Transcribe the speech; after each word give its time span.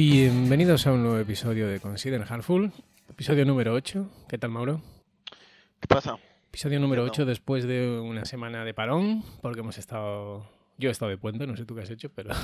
Bienvenidos 0.00 0.86
a 0.86 0.92
un 0.92 1.02
nuevo 1.02 1.16
episodio 1.16 1.66
de 1.66 1.80
Consider 1.80 2.22
Hardful, 2.22 2.70
episodio 3.08 3.46
número 3.46 3.72
8. 3.72 4.06
¿Qué 4.28 4.36
tal, 4.36 4.50
Mauro? 4.50 4.82
¿Qué 5.80 5.86
pasa? 5.88 6.18
Episodio 6.48 6.78
número 6.80 7.00
Bien, 7.00 7.12
8 7.12 7.22
¿no? 7.22 7.28
después 7.28 7.64
de 7.64 7.98
una 7.98 8.26
semana 8.26 8.62
de 8.66 8.74
parón, 8.74 9.24
porque 9.40 9.60
hemos 9.60 9.78
estado... 9.78 10.46
Yo 10.76 10.90
he 10.90 10.92
estado 10.92 11.08
de 11.08 11.16
puente, 11.16 11.46
no 11.46 11.56
sé 11.56 11.64
tú 11.64 11.74
qué 11.74 11.80
has 11.80 11.88
hecho, 11.88 12.10
pero... 12.14 12.34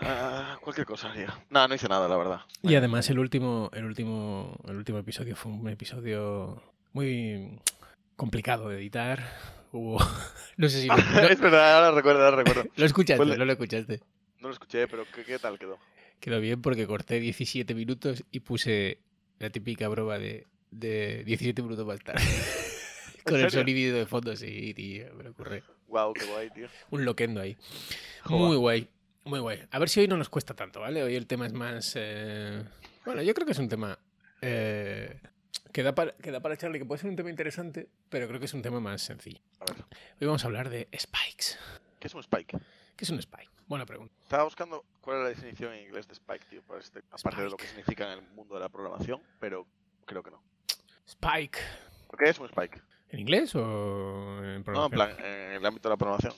Ah, 0.00 0.56
cualquier 0.62 0.86
cosa 0.86 1.10
haría. 1.10 1.38
No, 1.50 1.68
no 1.68 1.74
hice 1.74 1.86
nada, 1.86 2.08
la 2.08 2.16
verdad. 2.16 2.40
Y 2.62 2.74
además 2.76 3.10
el 3.10 3.18
último, 3.18 3.68
el 3.74 3.84
último, 3.84 4.58
el 4.68 4.76
último 4.78 5.00
episodio 5.00 5.36
fue 5.36 5.52
un 5.52 5.68
episodio 5.68 6.62
muy 6.94 7.60
complicado 8.16 8.70
de 8.70 8.78
editar. 8.78 9.22
Hubo... 9.70 9.98
No 10.56 10.66
sé 10.70 10.80
si... 10.80 10.88
Lo, 11.14 11.28
es 11.28 11.38
verdad, 11.40 11.74
ahora 11.76 11.90
recuerdo, 11.90 12.24
ahora 12.24 12.38
recuerdo. 12.38 12.70
lo 12.76 12.86
escuchaste, 12.86 13.22
Ponle- 13.22 13.36
no 13.36 13.44
lo 13.44 13.52
escuchaste. 13.52 14.00
No 14.40 14.48
lo 14.48 14.54
escuché, 14.54 14.88
pero 14.88 15.04
¿qué, 15.14 15.24
qué 15.24 15.38
tal 15.38 15.58
quedó? 15.58 15.78
Quedó 16.18 16.40
bien 16.40 16.60
porque 16.62 16.86
corté 16.86 17.20
17 17.20 17.74
minutos 17.74 18.24
y 18.30 18.40
puse 18.40 18.98
la 19.38 19.50
típica 19.50 19.88
broma 19.88 20.18
de, 20.18 20.46
de 20.70 21.24
17 21.24 21.62
minutos 21.62 21.86
más 21.86 22.00
tarde. 22.00 22.22
Con 23.24 23.38
el 23.38 23.50
sonido 23.50 23.96
de 23.96 24.06
fondo, 24.06 24.34
sí, 24.36 24.72
tío, 24.74 25.12
me 25.14 25.24
lo 25.24 25.30
ocurre. 25.30 25.62
Wow, 25.88 26.12
qué 26.14 26.24
guay, 26.24 26.50
tío. 26.50 26.68
Un 26.90 27.04
loquendo 27.04 27.40
ahí. 27.40 27.56
Joder. 28.24 28.46
Muy 28.46 28.56
guay, 28.56 28.88
muy 29.24 29.40
guay. 29.40 29.60
A 29.70 29.78
ver 29.78 29.88
si 29.88 30.00
hoy 30.00 30.08
no 30.08 30.16
nos 30.16 30.28
cuesta 30.28 30.54
tanto, 30.54 30.80
¿vale? 30.80 31.02
Hoy 31.02 31.16
el 31.16 31.26
tema 31.26 31.46
es 31.46 31.52
más... 31.52 31.92
eh, 31.96 32.62
Bueno, 33.04 33.22
yo 33.22 33.34
creo 33.34 33.44
que 33.44 33.52
es 33.52 33.58
un 33.58 33.68
tema 33.68 33.98
eh, 34.40 35.20
que, 35.72 35.82
da 35.82 35.94
para, 35.94 36.12
que 36.12 36.30
da 36.30 36.40
para 36.40 36.54
echarle, 36.54 36.78
que 36.78 36.84
puede 36.86 37.00
ser 37.00 37.10
un 37.10 37.16
tema 37.16 37.28
interesante, 37.28 37.88
pero 38.08 38.26
creo 38.28 38.38
que 38.40 38.46
es 38.46 38.54
un 38.54 38.62
tema 38.62 38.80
más 38.80 39.02
sencillo. 39.02 39.40
A 39.60 39.64
ver, 39.66 39.84
Hoy 40.20 40.26
vamos 40.26 40.44
a 40.44 40.46
hablar 40.46 40.70
de 40.70 40.88
spikes. 40.98 41.58
¿qué 41.98 42.06
es 42.06 42.14
un 42.14 42.20
spike? 42.20 42.56
¿Qué 43.00 43.04
es 43.06 43.10
un 43.10 43.18
spike? 43.18 43.48
Buena 43.66 43.86
pregunta. 43.86 44.12
Estaba 44.22 44.44
buscando 44.44 44.84
cuál 45.00 45.16
era 45.16 45.22
la 45.24 45.30
definición 45.30 45.72
en 45.72 45.84
inglés 45.86 46.06
de 46.06 46.12
spike, 46.12 46.44
tío, 46.50 46.60
para 46.64 46.80
este, 46.80 46.98
aparte 47.10 47.40
de 47.40 47.48
lo 47.48 47.56
que 47.56 47.66
significa 47.66 48.12
en 48.12 48.18
el 48.18 48.30
mundo 48.32 48.56
de 48.56 48.60
la 48.60 48.68
programación, 48.68 49.22
pero 49.38 49.66
creo 50.04 50.22
que 50.22 50.30
no. 50.30 50.42
Spike. 51.06 51.58
¿Por 52.08 52.18
qué 52.18 52.28
es 52.28 52.38
un 52.38 52.44
spike? 52.44 52.78
¿En 53.08 53.20
inglés 53.20 53.54
o 53.54 53.60
en 53.60 54.42
No, 54.42 54.54
en 54.56 54.62
programación? 54.64 54.90
plan, 55.16 55.24
en 55.24 55.52
el 55.52 55.64
ámbito 55.64 55.88
de 55.88 55.94
la 55.94 55.96
programación. 55.96 56.34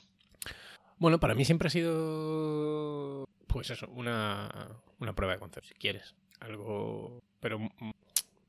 Bueno, 0.99 1.19
para 1.19 1.35
mí 1.35 1.45
siempre 1.45 1.67
ha 1.67 1.71
sido, 1.71 3.29
pues 3.49 3.69
eso, 3.71 3.89
una, 3.89 4.69
una 5.01 5.15
prueba 5.17 5.33
de 5.33 5.41
concepto, 5.41 5.69
si 5.69 5.75
quieres. 5.75 6.15
Algo, 6.39 7.21
pero 7.41 7.59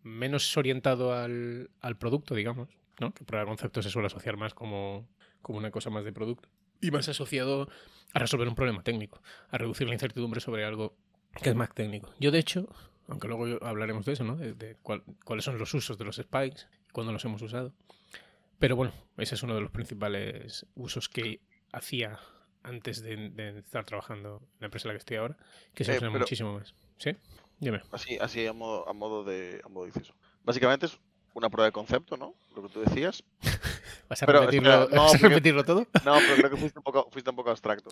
menos 0.04 0.56
orientado 0.56 1.16
al, 1.16 1.72
al 1.82 1.98
producto, 1.98 2.36
digamos, 2.36 2.70
¿no? 3.00 3.12
Que 3.12 3.24
prueba 3.24 3.44
de 3.46 3.50
concepto 3.50 3.82
se 3.82 3.90
suele 3.90 4.06
asociar 4.06 4.38
más 4.38 4.54
como, 4.54 5.08
como 5.42 5.58
una 5.58 5.72
cosa 5.72 5.90
más 5.90 6.06
de 6.06 6.14
producto. 6.14 6.48
Y 6.84 6.92
más 6.92 7.08
asociado 7.10 7.68
a 8.14 8.20
resolver 8.20 8.48
un 8.48 8.56
problema 8.56 8.84
técnico, 8.84 9.22
a 9.50 9.58
reducir 9.58 9.88
la 9.88 9.94
incertidumbre 9.94 10.40
sobre 10.42 10.66
algo 10.66 10.96
que 11.42 11.50
es 11.50 11.56
más 11.56 11.74
técnico. 11.74 12.14
Yo, 12.20 12.30
de 12.30 12.40
hecho, 12.40 12.68
aunque 13.08 13.28
luego 13.28 13.66
hablaremos 13.66 14.06
de 14.06 14.14
eso, 14.14 14.24
¿no? 14.24 14.36
De, 14.36 14.54
de 14.54 14.76
cuál- 14.84 15.04
cuáles 15.26 15.46
son 15.46 15.58
los 15.58 15.74
usos 15.74 15.98
de 15.98 16.06
los 16.06 16.18
spikes 16.18 16.64
cuándo 16.92 17.12
los 17.12 17.26
hemos 17.26 17.42
usado. 17.42 17.74
Pero 18.60 18.76
bueno, 18.76 18.94
ese 19.18 19.36
es 19.36 19.44
uno 19.44 19.56
de 19.56 19.62
los 19.62 19.72
principales 19.72 20.66
usos 20.76 21.10
que 21.10 21.40
hacía 21.72 22.20
antes 22.62 23.02
de, 23.02 23.30
de 23.30 23.60
estar 23.60 23.84
trabajando 23.84 24.42
en 24.54 24.58
la 24.60 24.66
empresa 24.68 24.88
en 24.88 24.90
la 24.90 24.94
que 24.94 25.00
estoy 25.00 25.18
ahora, 25.18 25.38
que 25.74 25.84
se 25.84 25.94
Eh, 25.94 25.98
usa 25.98 26.08
pero- 26.10 26.20
muchísimo 26.20 26.54
más. 26.60 26.74
¿Sí? 26.98 27.12
Dime. 27.60 27.82
Así, 27.92 28.18
así 28.22 28.46
a 28.46 28.54
modo, 28.54 28.88
a 28.88 28.94
modo 28.94 29.24
de 29.24 29.62
a 29.66 29.70
modo 29.70 29.86
de 29.86 29.90
inciso. 29.90 30.14
Básicamente 30.44 30.86
es 30.86 31.00
una 31.34 31.50
prueba 31.50 31.66
de 31.68 31.72
concepto, 31.72 32.18
¿no? 32.18 32.34
Lo 32.56 32.64
que 32.64 32.70
tú 32.70 32.82
decías. 32.82 33.24
¿Vas 34.10 34.22
a, 34.22 34.26
Pero, 34.26 34.42
repetirlo, 34.42 34.72
espera, 34.84 34.96
no, 34.96 35.02
vas 35.04 35.10
a 35.10 35.18
porque- 35.18 35.30
repetirlo 35.30 35.64
todo? 35.64 35.88
No, 36.06 36.16
pero 36.20 36.36
creo 36.36 36.50
que 36.52 36.58
fuiste 36.58 36.80
un 36.80 36.84
poco, 36.84 37.08
fuiste 37.12 37.30
un 37.30 37.36
poco 37.36 37.50
abstracto. 37.50 37.90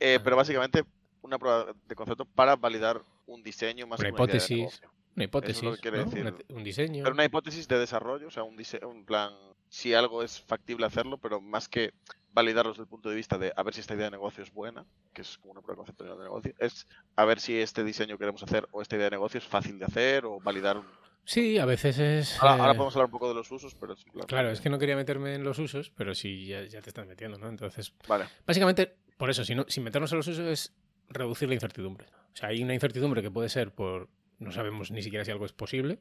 Eh, 0.00 0.20
pero 0.22 0.36
básicamente 0.36 0.84
una 1.22 1.38
prueba 1.38 1.66
de 1.86 1.94
concepto 1.94 2.24
para 2.24 2.54
validar 2.56 3.02
un 3.26 3.42
diseño 3.42 3.86
más 3.86 3.98
Una 4.00 4.10
hipótesis. 4.10 4.80
Una 5.16 5.24
hipótesis, 5.24 5.62
lo 5.62 5.76
que 5.76 5.90
¿no? 5.90 6.04
decir. 6.04 6.20
Una- 6.22 6.36
un 6.50 6.64
diseño. 6.64 7.02
Pero 7.04 7.14
una 7.14 7.24
hipótesis 7.24 7.66
de 7.68 7.78
desarrollo, 7.78 8.28
o 8.28 8.30
sea, 8.30 8.42
un, 8.42 8.56
dise- 8.56 8.84
un 8.84 9.04
plan, 9.04 9.32
si 9.68 9.94
algo 9.94 10.22
es 10.22 10.40
factible 10.40 10.86
hacerlo, 10.86 11.18
pero 11.18 11.40
más 11.40 11.68
que 11.68 11.92
validarlo 12.32 12.72
desde 12.72 12.82
el 12.82 12.88
punto 12.88 13.08
de 13.08 13.14
vista 13.14 13.38
de 13.38 13.52
a 13.56 13.62
ver 13.62 13.74
si 13.74 13.80
esta 13.80 13.94
idea 13.94 14.06
de 14.06 14.10
negocio 14.10 14.42
es 14.42 14.52
buena, 14.52 14.84
que 15.12 15.22
es 15.22 15.38
como 15.38 15.52
una 15.52 15.60
prueba 15.62 15.74
de 15.82 15.86
concepto 15.86 16.04
de 16.16 16.22
negocio, 16.24 16.52
es 16.58 16.86
a 17.14 17.24
ver 17.24 17.38
si 17.40 17.56
este 17.60 17.84
diseño 17.84 18.16
que 18.16 18.20
queremos 18.22 18.42
hacer 18.42 18.68
o 18.72 18.82
esta 18.82 18.96
idea 18.96 19.04
de 19.06 19.12
negocio 19.12 19.38
es 19.38 19.44
fácil 19.46 19.78
de 19.78 19.84
hacer 19.84 20.24
o 20.26 20.40
validar. 20.40 20.82
Sí, 21.24 21.58
a 21.58 21.64
veces 21.64 21.98
es... 21.98 22.38
Ahora, 22.42 22.54
ahora 22.54 22.72
eh, 22.72 22.74
podemos 22.76 22.94
hablar 22.96 23.06
un 23.06 23.10
poco 23.12 23.28
de 23.28 23.34
los 23.34 23.50
usos, 23.50 23.74
pero 23.74 23.94
en 23.94 24.12
plan- 24.12 24.26
Claro, 24.26 24.50
es 24.50 24.60
que 24.60 24.68
no 24.70 24.78
quería 24.78 24.96
meterme 24.96 25.34
en 25.34 25.44
los 25.44 25.58
usos, 25.58 25.90
pero 25.96 26.14
sí, 26.14 26.46
ya, 26.46 26.64
ya 26.64 26.82
te 26.82 26.90
estás 26.90 27.06
metiendo, 27.06 27.38
¿no? 27.38 27.48
Entonces, 27.48 27.94
Vale, 28.06 28.26
Básicamente, 28.46 28.94
por 29.16 29.30
eso, 29.30 29.44
si 29.44 29.54
no, 29.54 29.64
sin 29.68 29.84
meternos 29.84 30.12
en 30.12 30.18
los 30.18 30.28
usos 30.28 30.46
es 30.46 30.74
reducir 31.08 31.48
la 31.48 31.54
incertidumbre. 31.54 32.06
O 32.32 32.36
sea, 32.36 32.50
hay 32.50 32.62
una 32.62 32.74
incertidumbre 32.74 33.22
que 33.22 33.30
puede 33.30 33.48
ser 33.48 33.72
por 33.72 34.08
no 34.38 34.52
sabemos 34.52 34.90
ni 34.90 35.02
siquiera 35.02 35.24
si 35.24 35.30
algo 35.30 35.46
es 35.46 35.52
posible, 35.52 36.00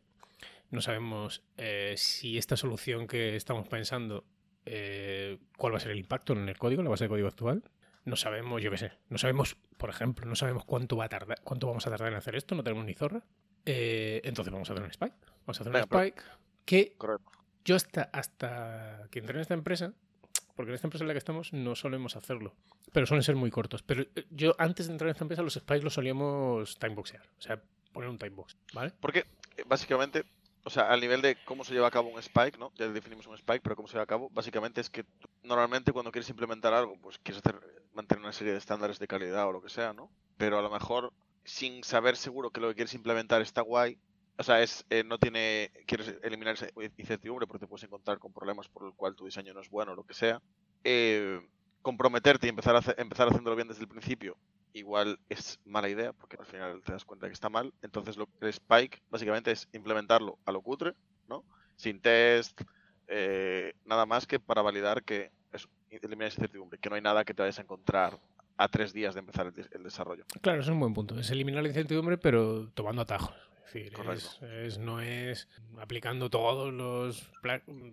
no 0.71 0.81
sabemos 0.81 1.43
eh, 1.57 1.93
si 1.97 2.37
esta 2.37 2.57
solución 2.57 3.07
que 3.07 3.35
estamos 3.35 3.67
pensando, 3.67 4.25
eh, 4.65 5.37
cuál 5.57 5.73
va 5.73 5.77
a 5.77 5.79
ser 5.79 5.91
el 5.91 5.99
impacto 5.99 6.33
en 6.33 6.49
el 6.49 6.57
código, 6.57 6.81
en 6.81 6.85
la 6.85 6.89
base 6.91 7.05
de 7.05 7.09
código 7.09 7.27
actual. 7.27 7.63
No 8.05 8.17
sabemos, 8.17 8.61
yo 8.61 8.69
qué 8.71 8.77
sé, 8.77 8.91
no 9.07 9.17
sabemos, 9.17 9.55
por 9.77 9.89
ejemplo, 9.89 10.25
no 10.25 10.35
sabemos 10.35 10.65
cuánto 10.65 10.97
va 10.97 11.05
a 11.05 11.09
tardar, 11.09 11.39
cuánto 11.43 11.67
vamos 11.67 11.87
a 11.87 11.89
tardar 11.89 12.09
en 12.11 12.15
hacer 12.17 12.35
esto, 12.35 12.53
no 12.55 12.63
tenemos 12.63 12.83
ni 12.85 12.93
zorra. 12.93 13.23
Eh, 13.65 14.21
entonces 14.23 14.51
vamos 14.51 14.69
a 14.69 14.73
hacer 14.73 14.83
un 14.83 14.91
spike. 14.91 15.15
Vamos 15.45 15.59
a 15.59 15.63
hacer 15.63 15.67
un 15.67 15.73
pero- 15.89 16.01
spike 16.03 16.23
que 16.65 16.93
correcto. 16.97 17.31
yo 17.65 17.75
hasta, 17.75 18.03
hasta 18.13 19.07
que 19.11 19.19
entré 19.19 19.35
en 19.35 19.41
esta 19.41 19.53
empresa, 19.53 19.93
porque 20.55 20.71
en 20.71 20.75
esta 20.75 20.87
empresa 20.87 21.03
en 21.03 21.07
la 21.09 21.13
que 21.13 21.17
estamos 21.19 21.51
no 21.53 21.75
solemos 21.75 22.15
hacerlo, 22.15 22.53
pero 22.91 23.05
suelen 23.05 23.23
ser 23.23 23.35
muy 23.35 23.49
cortos. 23.51 23.83
Pero 23.83 24.03
eh, 24.03 24.25
yo 24.31 24.55
antes 24.57 24.87
de 24.87 24.93
entrar 24.93 25.09
en 25.09 25.11
esta 25.13 25.23
empresa 25.23 25.41
los 25.41 25.53
spikes 25.55 25.83
los 25.83 25.93
solíamos 25.93 26.77
timeboxear, 26.79 27.23
o 27.37 27.41
sea, 27.41 27.61
poner 27.91 28.09
un 28.09 28.17
timebox, 28.17 28.55
¿vale? 28.73 28.91
Porque 28.99 29.25
eh, 29.57 29.63
básicamente, 29.67 30.23
o 30.63 30.69
sea, 30.69 30.89
al 30.89 31.01
nivel 31.01 31.21
de 31.21 31.37
cómo 31.45 31.63
se 31.63 31.73
lleva 31.73 31.87
a 31.87 31.91
cabo 31.91 32.09
un 32.09 32.19
spike, 32.19 32.57
¿no? 32.57 32.71
Ya 32.75 32.87
definimos 32.87 33.27
un 33.27 33.35
spike, 33.35 33.61
pero 33.61 33.75
cómo 33.75 33.87
se 33.87 33.93
lleva 33.93 34.03
a 34.03 34.07
cabo, 34.07 34.29
básicamente 34.31 34.79
es 34.81 34.89
que 34.89 35.05
normalmente 35.43 35.91
cuando 35.91 36.11
quieres 36.11 36.29
implementar 36.29 36.73
algo, 36.73 36.95
pues 37.01 37.17
quieres 37.19 37.43
hacer, 37.45 37.59
mantener 37.93 38.23
una 38.23 38.33
serie 38.33 38.53
de 38.53 38.59
estándares 38.59 38.99
de 38.99 39.07
calidad 39.07 39.47
o 39.47 39.51
lo 39.51 39.61
que 39.61 39.69
sea, 39.69 39.91
¿no? 39.93 40.09
Pero 40.37 40.57
a 40.57 40.61
lo 40.61 40.69
mejor, 40.71 41.11
sin 41.43 41.83
saber 41.83 42.17
seguro 42.17 42.51
que 42.51 42.61
lo 42.61 42.69
que 42.69 42.75
quieres 42.75 42.93
implementar 42.93 43.41
está 43.41 43.61
guay, 43.61 43.99
o 44.37 44.43
sea, 44.43 44.61
es 44.61 44.85
eh, 44.89 45.03
no 45.03 45.19
tiene, 45.19 45.71
quieres 45.87 46.15
eliminar 46.23 46.55
incertidumbre 46.97 47.47
porque 47.47 47.59
te 47.61 47.67
puedes 47.67 47.83
encontrar 47.83 48.19
con 48.19 48.33
problemas 48.33 48.67
por 48.69 48.87
el 48.87 48.93
cual 48.95 49.15
tu 49.15 49.25
diseño 49.25 49.53
no 49.53 49.61
es 49.61 49.69
bueno 49.69 49.91
o 49.93 49.95
lo 49.95 50.03
que 50.05 50.13
sea. 50.13 50.41
eh, 50.83 51.39
comprometerte 51.81 52.47
y 52.47 52.49
empezar, 52.49 52.75
a 52.75 52.79
hacer- 52.79 52.95
empezar 52.97 53.27
haciéndolo 53.27 53.55
bien 53.57 53.67
desde 53.67 53.81
el 53.81 53.87
principio 53.89 54.37
igual 54.73 55.19
es 55.29 55.59
mala 55.65 55.89
idea 55.89 56.13
porque 56.13 56.37
al 56.39 56.45
final 56.45 56.81
te 56.83 56.93
das 56.93 57.05
cuenta 57.05 57.27
que 57.27 57.33
está 57.33 57.49
mal. 57.49 57.73
Entonces 57.81 58.17
lo, 58.17 58.27
el 58.41 58.49
Spike 58.49 58.99
básicamente 59.09 59.51
es 59.51 59.67
implementarlo 59.73 60.39
a 60.45 60.51
lo 60.51 60.61
cutre, 60.61 60.93
¿no? 61.27 61.45
Sin 61.75 62.01
test, 62.01 62.59
eh, 63.07 63.73
nada 63.85 64.05
más 64.05 64.25
que 64.27 64.39
para 64.39 64.61
validar 64.61 65.03
que 65.03 65.31
es 65.51 65.67
eliminar 65.89 66.31
incertidumbre, 66.31 66.79
que 66.79 66.89
no 66.89 66.95
hay 66.95 67.01
nada 67.01 67.23
que 67.25 67.33
te 67.33 67.41
vayas 67.43 67.59
a 67.59 67.63
encontrar 67.63 68.19
a 68.63 68.67
tres 68.69 68.93
días 68.93 69.13
de 69.13 69.19
empezar 69.19 69.45
el, 69.47 69.53
des- 69.53 69.69
el 69.73 69.83
desarrollo. 69.83 70.23
Claro, 70.41 70.61
eso 70.61 70.69
es 70.71 70.73
un 70.73 70.79
buen 70.79 70.93
punto. 70.93 71.19
Es 71.19 71.29
eliminar 71.31 71.61
la 71.63 71.69
incertidumbre, 71.69 72.17
pero 72.17 72.69
tomando 72.73 73.01
atajos. 73.01 73.35
Es 73.67 73.73
decir, 73.73 73.93
Correcto. 73.93 74.25
es- 74.41 74.41
es- 74.43 74.77
no 74.77 75.01
es 75.01 75.47
aplicando 75.79 76.29
todos 76.29 76.73
los 76.73 77.29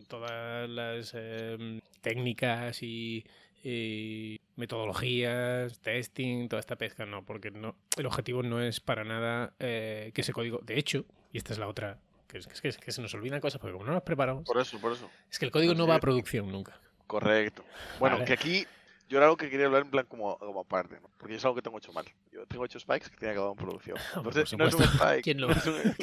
todas 0.09 0.69
las 0.69 1.12
eh, 1.15 1.80
técnicas 2.03 2.83
y, 2.83 3.24
y 3.65 4.41
metodologías, 4.56 5.80
testing, 5.80 6.48
toda 6.48 6.60
esta 6.60 6.77
pesca, 6.77 7.06
no, 7.06 7.24
porque 7.24 7.50
no, 7.50 7.77
el 7.97 8.06
objetivo 8.06 8.42
no 8.42 8.60
es 8.62 8.80
para 8.80 9.04
nada 9.04 9.54
eh, 9.59 10.10
que 10.15 10.21
ese 10.21 10.33
código. 10.33 10.60
De 10.62 10.78
hecho, 10.78 11.04
y 11.33 11.39
esta 11.39 11.53
es 11.53 11.59
la 11.59 11.68
otra, 11.68 11.98
que 12.28 12.39
es, 12.39 12.47
que 12.78 12.92
se 12.92 13.03
nos 13.03 13.15
olvidan 13.15 13.41
cosas, 13.41 13.60
porque 13.60 13.72
como 13.72 13.84
no 13.86 13.92
nos 13.92 14.03
preparamos, 14.03 14.44
Por 14.44 14.59
eso, 14.60 14.78
por 14.80 14.92
eso. 14.92 15.10
es 15.30 15.39
que 15.39 15.47
el 15.47 15.50
código 15.50 15.74
no 15.74 15.86
va 15.86 15.97
a 15.97 16.00
producción 16.00 16.50
nunca. 16.50 16.78
Correcto. 17.06 17.65
Bueno, 17.98 18.16
Vale. 18.16 18.27
que 18.27 18.33
aquí 18.34 18.66
yo 19.10 19.18
era 19.18 19.27
algo 19.27 19.36
que 19.36 19.51
quería 19.51 19.66
hablar 19.66 19.83
en 19.83 19.91
plan 19.91 20.07
como, 20.07 20.39
como 20.39 20.60
aparte, 20.60 21.01
¿no? 21.01 21.10
Porque 21.18 21.34
es 21.34 21.45
algo 21.45 21.57
que 21.57 21.62
tengo 21.62 21.78
hecho 21.78 21.92
mal. 21.92 22.07
Yo 22.33 22.47
tengo 22.47 22.65
hecho 22.65 22.78
spikes 22.78 23.10
que 23.10 23.16
tienen 23.16 23.33
acabado 23.36 23.53
en 23.53 23.59
producción. 23.59 23.97
Entonces, 24.16 24.57
no 24.57 24.66
es 24.66 24.74
un 24.74 24.83
spike. 24.84 25.22
¿Quién 25.22 25.39
no 25.39 25.51
es 25.51 25.66
un- 25.66 25.74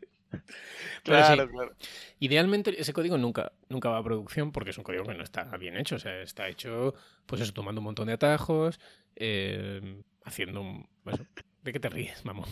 claro, 1.02 1.44
sí. 1.44 1.48
claro. 1.50 1.72
Idealmente 2.20 2.78
ese 2.80 2.92
código 2.92 3.16
nunca, 3.16 3.52
nunca 3.68 3.88
va 3.88 3.98
a 3.98 4.04
producción 4.04 4.52
porque 4.52 4.70
es 4.70 4.78
un 4.78 4.84
código 4.84 5.04
que 5.04 5.14
no 5.14 5.24
está 5.24 5.44
bien 5.56 5.76
hecho. 5.76 5.96
O 5.96 5.98
sea, 5.98 6.20
está 6.20 6.48
hecho, 6.48 6.94
pues 7.26 7.40
eso, 7.40 7.52
tomando 7.54 7.80
un 7.80 7.86
montón 7.86 8.06
de 8.08 8.12
atajos, 8.12 8.78
eh, 9.16 10.02
haciendo 10.24 10.60
un... 10.60 10.86
eso. 11.06 11.24
¿De 11.62 11.72
qué 11.72 11.80
te 11.80 11.88
ríes, 11.88 12.24
mamón? 12.24 12.48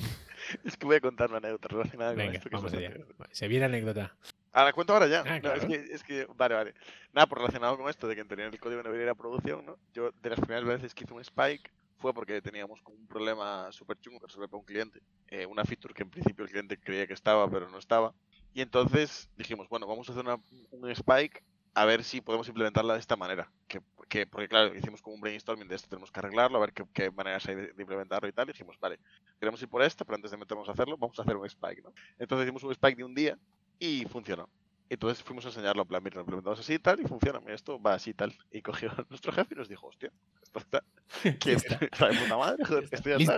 Es 0.65 0.77
que 0.77 0.87
voy 0.87 0.97
a 0.97 1.01
contar 1.01 1.29
una 1.29 1.39
anécdota 1.39 1.69
relacionada 1.69 2.13
con 2.13 2.19
Venga, 2.19 2.39
esto. 2.39 2.49
que 2.49 2.57
vamos 2.57 2.73
allá. 2.73 2.95
Se 3.33 3.49
viene 3.49 3.67
anécdota. 3.67 4.17
Ah, 4.53 4.65
la 4.65 4.73
cuento 4.73 4.93
ahora 4.93 5.07
ya. 5.07 5.21
Ah, 5.27 5.35
No, 5.37 5.41
claro. 5.41 5.63
es, 5.63 5.67
que, 5.67 5.95
es 5.95 6.03
que, 6.03 6.27
vale, 6.37 6.55
vale. 6.55 6.75
Nada, 7.13 7.27
por 7.27 7.39
relacionado 7.39 7.77
con 7.77 7.89
esto 7.89 8.09
de 8.09 8.15
que 8.15 8.23
en 8.23 8.29
teoría 8.29 8.47
el 8.47 8.59
código 8.59 8.83
no 8.83 8.85
debería 8.85 9.05
ir 9.07 9.11
a 9.11 9.15
producción, 9.15 9.65
¿no? 9.65 9.77
Yo, 9.93 10.11
de 10.13 10.31
las 10.31 10.41
primeras 10.41 10.65
veces 10.65 10.95
que 10.95 11.05
hice 11.05 11.15
un 11.15 11.21
spike, 11.21 11.71
fue 11.99 12.13
porque 12.15 12.41
teníamos 12.43 12.81
como 12.83 12.97
un 12.97 13.07
problema 13.07 13.71
súper 13.73 13.99
chungo 13.99 14.19
que 14.19 14.27
resolver 14.27 14.49
para 14.49 14.59
un 14.61 14.65
cliente. 14.65 15.01
Eh, 15.29 15.47
una 15.47 15.65
feature 15.65 15.95
que 15.95 16.03
en 16.03 16.11
principio 16.11 16.45
el 16.45 16.51
cliente 16.51 16.79
creía 16.79 17.07
que 17.07 17.13
estaba, 17.13 17.49
pero 17.49 17.69
no 17.69 17.79
estaba. 17.79 18.15
Y 18.53 18.63
entonces 18.63 19.31
dijimos, 19.37 19.69
bueno, 19.69 19.87
vamos 19.87 20.09
a 20.09 20.13
hacer 20.13 20.25
una- 20.25 20.43
un 20.71 20.91
spike 20.91 21.45
a 21.75 21.85
ver 21.85 22.03
si 22.03 22.21
podemos 22.21 22.49
implementarla 22.49 22.95
de 22.95 23.01
esta 23.01 23.17
manera. 23.17 23.53
Que, 23.69 23.81
que, 24.09 24.27
porque 24.27 24.49
claro, 24.49 24.75
hicimos 24.75 25.01
como 25.03 25.15
un 25.15 25.21
brainstorming 25.21 25.69
de 25.69 25.77
esto, 25.77 25.89
tenemos 25.89 26.11
que 26.11 26.19
arreglarlo, 26.19 26.57
a 26.59 26.61
ver 26.61 26.73
qué, 26.73 26.85
qué 26.93 27.11
maneras 27.13 27.47
hay 27.47 27.55
de, 27.55 27.73
de, 27.73 27.83
implementarlo 27.83 28.29
y 28.29 28.33
tal. 28.33 28.49
Y 28.49 28.53
dijimos, 28.53 28.77
vale, 28.81 28.99
queremos 29.39 29.63
ir 29.63 29.69
por 29.69 29.83
esta, 29.83 30.05
pero 30.05 30.17
antes 30.17 30.31
de 30.33 30.37
meternos 30.39 30.69
a 30.69 30.73
hacerlo, 30.73 30.97
vamos 30.99 31.19
a 31.19 31.23
hacer 31.23 31.37
un 31.37 31.47
spike, 31.47 31.83
¿no? 31.85 31.93
Entonces 32.19 32.47
hicimos 32.47 32.65
un 32.65 32.73
spike 32.73 32.97
de 32.97 33.05
un 33.05 33.15
día 33.15 33.39
y 33.81 34.05
funcionó. 34.05 34.49
Entonces 34.91 35.23
fuimos 35.23 35.45
a 35.45 35.49
enseñarlo, 35.49 35.83
en 35.83 35.89
plan, 35.89 36.03
mira, 36.03 36.17
lo 36.17 36.23
implementamos 36.23 36.59
así 36.59 36.75
y 36.75 36.79
tal, 36.81 37.01
y 37.01 37.05
funciona, 37.05 37.39
mira, 37.39 37.55
esto 37.55 37.81
va 37.81 37.95
así 37.95 38.11
y 38.11 38.15
tal. 38.15 38.35
Y 38.51 38.61
cogió 38.61 38.91
a 38.91 39.07
nuestro 39.09 39.33
jefe 39.33 39.55
y 39.55 39.57
nos 39.57 39.69
dijo, 39.69 39.87
hostia, 39.87 40.11
esto 40.43 40.59
está... 40.59 40.83
¿Quién 41.39 41.57
está 41.93 42.09
de 42.09 42.19
puta 42.19 42.37
madre? 42.37 42.65
Joder, 42.65 42.89
esto 42.91 43.09
ya 43.09 43.17
está. 43.17 43.37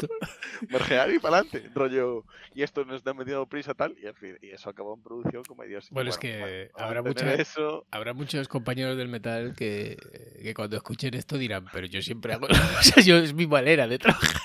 Mergear 0.71 1.13
y 1.13 1.19
para 1.19 1.39
adelante. 1.39 1.71
Rollo, 1.75 2.25
y 2.55 2.63
esto 2.63 2.87
nos 2.87 3.05
da 3.05 3.13
metido 3.13 3.45
prisa 3.47 3.75
tal, 3.75 3.95
y, 4.03 4.07
en 4.07 4.15
fin, 4.15 4.39
y 4.41 4.49
eso 4.49 4.71
acabó 4.71 4.95
en 4.95 5.03
producción 5.03 5.45
como 5.45 5.63
Dios. 5.65 5.91
Bueno, 5.91 6.09
bueno, 6.09 6.11
es 6.11 6.19
que 6.19 6.41
bueno, 6.41 6.87
habrá, 6.87 7.03
mucha, 7.03 7.35
eso... 7.35 7.87
habrá 7.91 8.15
muchos 8.15 8.49
compañeros 8.49 8.97
del 8.97 9.09
metal 9.09 9.55
que, 9.55 9.99
que 10.43 10.55
cuando 10.55 10.77
escuchen 10.77 11.13
esto 11.13 11.37
dirán, 11.37 11.67
pero 11.71 11.87
yo 11.87 12.01
siempre 12.01 12.33
hago... 12.33 12.47
o 12.47 12.83
sea, 12.83 13.03
yo 13.03 13.19
es 13.19 13.35
mi 13.35 13.47
manera 13.47 13.87
de 13.87 13.99
trabajar. 13.99 14.41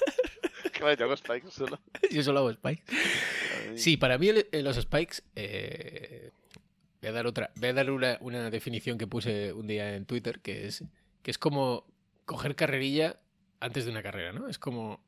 Claro, 0.73 0.93
yo 0.93 1.05
hago 1.05 1.17
spikes 1.17 1.51
solo. 1.51 1.79
yo 2.11 2.21
solo 2.21 2.39
hago 2.39 2.53
spikes. 2.53 2.83
Sí, 3.75 3.97
para 3.97 4.17
mí 4.17 4.29
los 4.51 4.75
spikes... 4.77 5.21
Eh 5.35 6.31
Voy 7.01 7.09
a 7.09 7.11
dar 7.11 7.27
otra. 7.27 7.51
Voy 7.55 7.69
a 7.69 7.73
dar 7.73 7.91
una, 7.91 8.17
una, 8.21 8.49
definición 8.49 8.97
que 8.97 9.07
puse 9.07 9.53
un 9.53 9.67
día 9.67 9.95
en 9.95 10.05
Twitter, 10.05 10.39
que 10.39 10.67
es, 10.67 10.83
que 11.21 11.31
es 11.31 11.37
como 11.37 11.85
coger 12.25 12.55
carrerilla 12.55 13.19
antes 13.59 13.85
de 13.85 13.91
una 13.91 14.01
carrera, 14.01 14.33
¿no? 14.33 14.47
Es 14.47 14.57
como. 14.57 15.01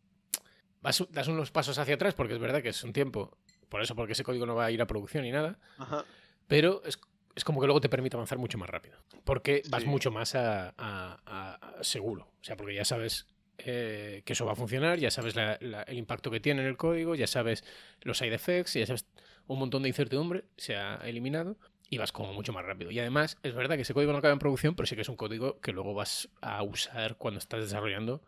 Vas, 0.81 1.03
das 1.09 1.27
unos 1.27 1.51
pasos 1.51 1.77
hacia 1.77 1.95
atrás, 1.95 2.13
porque 2.13 2.33
es 2.33 2.39
verdad 2.39 2.61
que 2.61 2.69
es 2.69 2.83
un 2.83 2.93
tiempo. 2.93 3.37
Por 3.69 3.81
eso, 3.81 3.95
porque 3.95 4.13
ese 4.13 4.23
código 4.23 4.45
no 4.45 4.55
va 4.55 4.65
a 4.65 4.71
ir 4.71 4.81
a 4.81 4.87
producción 4.87 5.23
ni 5.23 5.31
nada. 5.31 5.59
Ajá. 5.77 6.05
Pero 6.47 6.81
es, 6.85 6.99
es, 7.35 7.43
como 7.43 7.59
que 7.59 7.67
luego 7.67 7.81
te 7.81 7.89
permite 7.89 8.15
avanzar 8.15 8.37
mucho 8.37 8.57
más 8.57 8.69
rápido. 8.69 8.97
Porque 9.23 9.63
vas 9.69 9.83
sí. 9.83 9.89
mucho 9.89 10.11
más 10.11 10.35
a, 10.35 10.73
a, 10.77 11.19
a, 11.25 11.83
seguro. 11.83 12.31
O 12.39 12.43
sea, 12.43 12.55
porque 12.55 12.75
ya 12.75 12.85
sabes 12.85 13.27
eh, 13.65 14.21
que 14.25 14.33
eso 14.33 14.45
va 14.45 14.53
a 14.53 14.55
funcionar, 14.55 14.99
ya 14.99 15.11
sabes 15.11 15.35
la, 15.35 15.57
la, 15.61 15.83
el 15.83 15.97
impacto 15.97 16.31
que 16.31 16.39
tiene 16.39 16.61
en 16.61 16.67
el 16.67 16.77
código, 16.77 17.15
ya 17.15 17.27
sabes 17.27 17.63
los 18.01 18.17
side 18.17 18.33
effects, 18.33 18.73
ya 18.73 18.85
sabes 18.85 19.05
un 19.47 19.59
montón 19.59 19.83
de 19.83 19.89
incertidumbre, 19.89 20.45
se 20.57 20.75
ha 20.75 20.95
eliminado 21.03 21.57
y 21.89 21.97
vas 21.97 22.11
como 22.11 22.33
mucho 22.33 22.53
más 22.53 22.65
rápido. 22.65 22.91
Y 22.91 22.99
además, 22.99 23.37
es 23.43 23.53
verdad 23.53 23.75
que 23.75 23.81
ese 23.81 23.93
código 23.93 24.11
no 24.11 24.19
acaba 24.19 24.33
en 24.33 24.39
producción, 24.39 24.75
pero 24.75 24.85
sí 24.85 24.95
que 24.95 25.01
es 25.01 25.09
un 25.09 25.15
código 25.15 25.59
que 25.59 25.71
luego 25.71 25.93
vas 25.93 26.29
a 26.41 26.61
usar 26.63 27.17
cuando 27.17 27.39
estás 27.39 27.61
desarrollando 27.61 28.21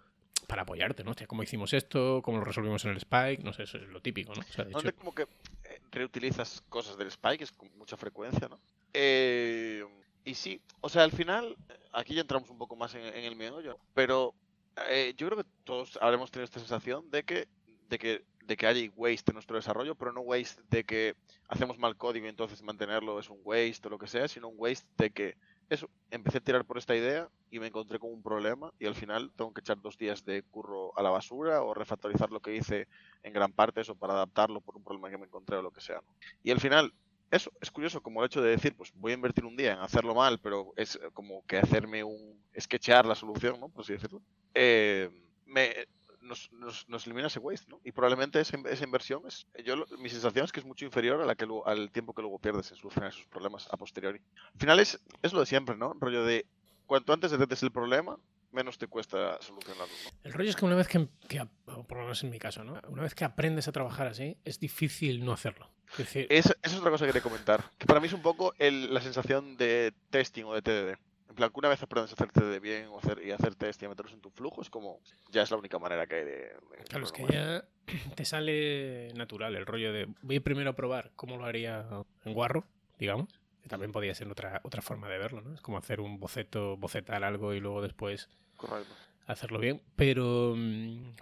para 0.48 0.63
apoyarte, 0.63 1.04
¿no? 1.04 1.12
O 1.12 1.13
sea, 1.13 1.28
cómo 1.28 1.44
hicimos 1.44 1.74
esto, 1.74 2.22
cómo 2.24 2.39
lo 2.39 2.44
resolvimos 2.44 2.83
en 2.86 2.92
el 2.92 2.98
Spike, 2.98 3.44
no 3.44 3.54
sé, 3.54 3.63
eso 3.63 3.78
es 3.78 3.88
lo 3.88 4.01
típico, 4.01 4.33
¿no? 4.33 4.42
O 4.42 4.44
sea, 4.51 4.66
de 4.66 4.72
hecho... 4.72 4.95
como 4.95 5.13
que 5.13 5.24
eh, 5.24 5.80
reutilizas 5.92 6.63
cosas 6.68 6.98
del 6.98 7.07
Spike, 7.10 7.44
es 7.44 7.51
con 7.51 7.69
mucha 7.78 7.95
frecuencia, 7.95 8.50
¿no? 8.50 8.60
Eh, 8.94 9.86
y 10.25 10.33
sí, 10.33 10.60
o 10.81 10.89
sea, 10.89 11.04
al 11.04 11.12
final, 11.12 11.56
aquí 11.94 12.16
ya 12.16 12.22
entramos 12.22 12.50
un 12.50 12.57
poco 12.57 12.75
más 12.75 12.95
en, 12.95 13.06
en 13.06 13.24
el 13.24 13.36
meollo, 13.36 13.78
pero 13.94 14.33
eh, 14.89 15.13
yo 15.18 15.28
creo 15.28 15.44
que 15.44 15.50
todos 15.63 15.98
habremos 16.01 16.31
tenido 16.31 16.45
esta 16.45 16.60
sensación 16.60 17.10
de 17.10 17.24
que, 17.24 17.48
de 17.89 18.00
que 18.00 18.25
de 18.45 18.57
que 18.57 18.68
haya 18.68 18.92
waste 18.95 19.31
en 19.31 19.36
nuestro 19.36 19.56
desarrollo, 19.56 19.95
pero 19.95 20.12
no 20.12 20.22
waste 20.22 20.62
de 20.69 20.83
que 20.83 21.16
hacemos 21.48 21.78
mal 21.78 21.95
código 21.95 22.25
y 22.25 22.30
entonces 22.30 22.62
mantenerlo 22.62 23.19
es 23.19 23.30
un 23.30 23.39
waste 23.44 23.88
o 23.88 23.92
lo 23.92 24.00
que 24.00 24.07
sea, 24.07 24.28
sino 24.28 24.50
un 24.50 24.56
waste 24.57 24.88
de 24.98 25.12
que 25.12 25.38
eso, 25.69 25.89
empecé 26.10 26.39
a 26.39 26.42
tirar 26.42 26.66
por 26.66 26.78
esta 26.78 26.95
idea 26.95 27.30
y 27.50 27.60
me 27.60 27.68
encontré 27.68 27.98
con 27.98 28.12
un 28.12 28.22
problema 28.22 28.74
y 28.78 28.88
al 28.88 28.95
final 28.95 29.31
tengo 29.38 29.54
que 29.54 29.62
echar 29.62 29.80
dos 29.81 29.98
días 29.98 30.25
de 30.25 30.44
curro 30.44 30.98
a 30.98 31.01
la 31.01 31.10
basura 31.10 31.63
o 31.63 31.74
refactorizar 31.74 32.30
lo 32.30 32.42
que 32.42 32.56
hice 32.56 32.88
en 33.24 33.31
gran 33.31 33.54
parte 33.54 33.80
eso 33.80 33.95
para 33.95 34.13
adaptarlo 34.13 34.60
por 34.60 34.75
un 34.75 34.83
problema 34.83 35.10
que 35.10 35.18
me 35.18 35.28
encontré 35.28 35.56
o 35.56 35.62
lo 35.62 35.72
que 35.72 35.80
sea. 35.80 36.01
Y 36.44 36.51
al 36.51 36.60
final, 36.60 36.94
eso, 37.30 37.54
es 37.62 37.72
curioso 37.72 38.01
como 38.01 38.19
el 38.19 38.25
hecho 38.25 38.42
de 38.42 38.50
decir, 38.50 38.75
pues 38.75 38.92
voy 38.95 39.13
a 39.13 39.16
invertir 39.16 39.45
un 39.45 39.56
día 39.56 39.72
en 39.72 39.80
hacerlo 39.80 40.13
mal, 40.13 40.39
pero 40.39 40.74
es 40.75 41.00
como 41.13 41.45
que 41.45 41.57
hacerme 41.57 42.04
un 42.04 42.44
sketchear 42.60 43.06
la 43.06 43.16
solución, 43.16 43.57
¿no? 43.62 43.69
Por 43.69 43.83
así 43.83 43.94
decirlo. 43.94 44.22
Eh, 44.53 45.09
me, 45.45 45.74
nos, 46.21 46.51
nos, 46.51 46.88
nos, 46.88 47.06
elimina 47.06 47.27
ese 47.27 47.39
waste, 47.39 47.69
¿no? 47.69 47.80
Y 47.83 47.92
probablemente 47.92 48.39
esa, 48.39 48.57
esa 48.69 48.83
inversión 48.83 49.24
es, 49.27 49.48
yo 49.65 49.86
mi 49.98 50.09
sensación 50.09 50.45
es 50.45 50.51
que 50.51 50.59
es 50.59 50.65
mucho 50.65 50.86
inferior 50.86 51.21
a 51.21 51.25
la 51.25 51.36
que 51.36 51.45
luego, 51.45 51.68
al 51.68 51.92
tiempo 51.92 52.13
que 52.13 52.21
luego 52.21 52.39
pierdes 52.39 52.71
en 52.71 52.77
solucionar 52.77 53.09
esos 53.09 53.25
problemas 53.25 53.68
a 53.71 53.77
posteriori. 53.77 54.21
Al 54.53 54.59
final 54.59 54.80
es, 54.80 55.00
es 55.21 55.33
lo 55.33 55.39
de 55.39 55.45
siempre, 55.45 55.75
¿no? 55.75 55.94
Rollo 56.00 56.24
de 56.24 56.45
cuanto 56.86 57.13
antes 57.13 57.31
detectes 57.31 57.63
el 57.63 57.71
problema, 57.71 58.18
menos 58.51 58.77
te 58.77 58.88
cuesta 58.88 59.42
solucionarlo. 59.42 59.94
¿no? 60.06 60.12
El 60.24 60.33
rollo 60.33 60.50
es 60.50 60.56
que 60.56 60.65
una 60.65 60.75
vez 60.75 60.88
que, 60.88 61.07
que, 61.27 61.45
por 61.65 61.97
lo 61.97 62.04
menos 62.04 62.24
en 62.24 62.30
mi 62.30 62.39
caso, 62.39 62.63
¿no? 62.63 62.80
Una 62.88 63.04
vez 63.04 63.15
que 63.15 63.24
aprendes 63.24 63.68
a 63.68 63.71
trabajar 63.71 64.07
así, 64.07 64.38
es 64.44 64.59
difícil 64.59 65.24
no 65.24 65.31
hacerlo. 65.31 65.69
Es 65.92 65.97
decir... 65.97 66.27
Esa 66.30 66.56
es 66.62 66.75
otra 66.75 66.92
cosa 66.92 67.06
que 67.06 67.09
quería 67.09 67.24
comentar. 67.24 67.63
Que 67.77 67.86
para 67.86 68.00
mí 68.00 68.07
es 68.07 68.13
un 68.13 68.21
poco 68.21 68.54
el, 68.57 68.94
la 68.94 69.01
sensación 69.01 69.57
de 69.57 69.94
testing 70.09 70.44
o 70.45 70.54
de 70.54 70.62
TDD. 70.62 71.00
En 71.31 71.36
plan, 71.36 71.50
que 71.50 71.60
una 71.60 71.69
vez 71.69 71.81
aprendes 71.81 72.12
a 72.12 72.16
hacer 72.16 72.30
TDD 72.30 72.60
bien 72.60 72.88
o 72.88 73.00
hacer, 73.00 73.25
y 73.25 73.31
hacer 73.31 73.56
test 73.56 73.81
y 73.81 73.86
a 73.86 73.89
meterlos 73.89 74.13
en 74.13 74.19
tu 74.19 74.30
flujo, 74.31 74.62
es 74.62 74.69
como 74.69 75.00
ya 75.30 75.44
es 75.44 75.50
la 75.50 75.56
única 75.56 75.80
manera 75.80 76.06
que 76.06 76.16
hay 76.16 76.25
de. 76.25 76.31
de 76.31 76.83
claro, 76.89 77.06
es 77.06 77.13
que 77.13 77.25
ya 77.31 77.63
te 78.16 78.25
sale 78.25 79.13
natural 79.13 79.56
el 79.56 79.66
rollo 79.66 79.94
de 79.94 80.10
voy 80.22 80.42
primero 80.42 80.72
a 80.72 80.74
probar 80.74 81.13
cómo 81.16 81.38
lo 81.38 81.45
haría 81.45 81.88
en 82.25 82.33
Guarro, 82.33 82.66
digamos. 83.00 83.30
Que 83.63 83.69
también 83.69 83.94
podría 83.94 84.13
ser 84.13 84.28
otra, 84.28 84.60
otra 84.66 84.81
forma 84.81 85.07
de 85.07 85.19
verlo, 85.19 85.39
¿no? 85.39 85.54
Es 85.54 85.62
como 85.62 85.78
hacer 85.78 86.01
un 86.01 86.19
boceto, 86.19 86.75
bocetar 86.75 87.24
algo 87.24 87.54
y 87.54 87.62
luego 87.62 87.81
después 87.81 88.28
Correcto. 88.57 88.94
hacerlo 89.25 89.60
bien. 89.60 89.81
Pero, 89.95 90.54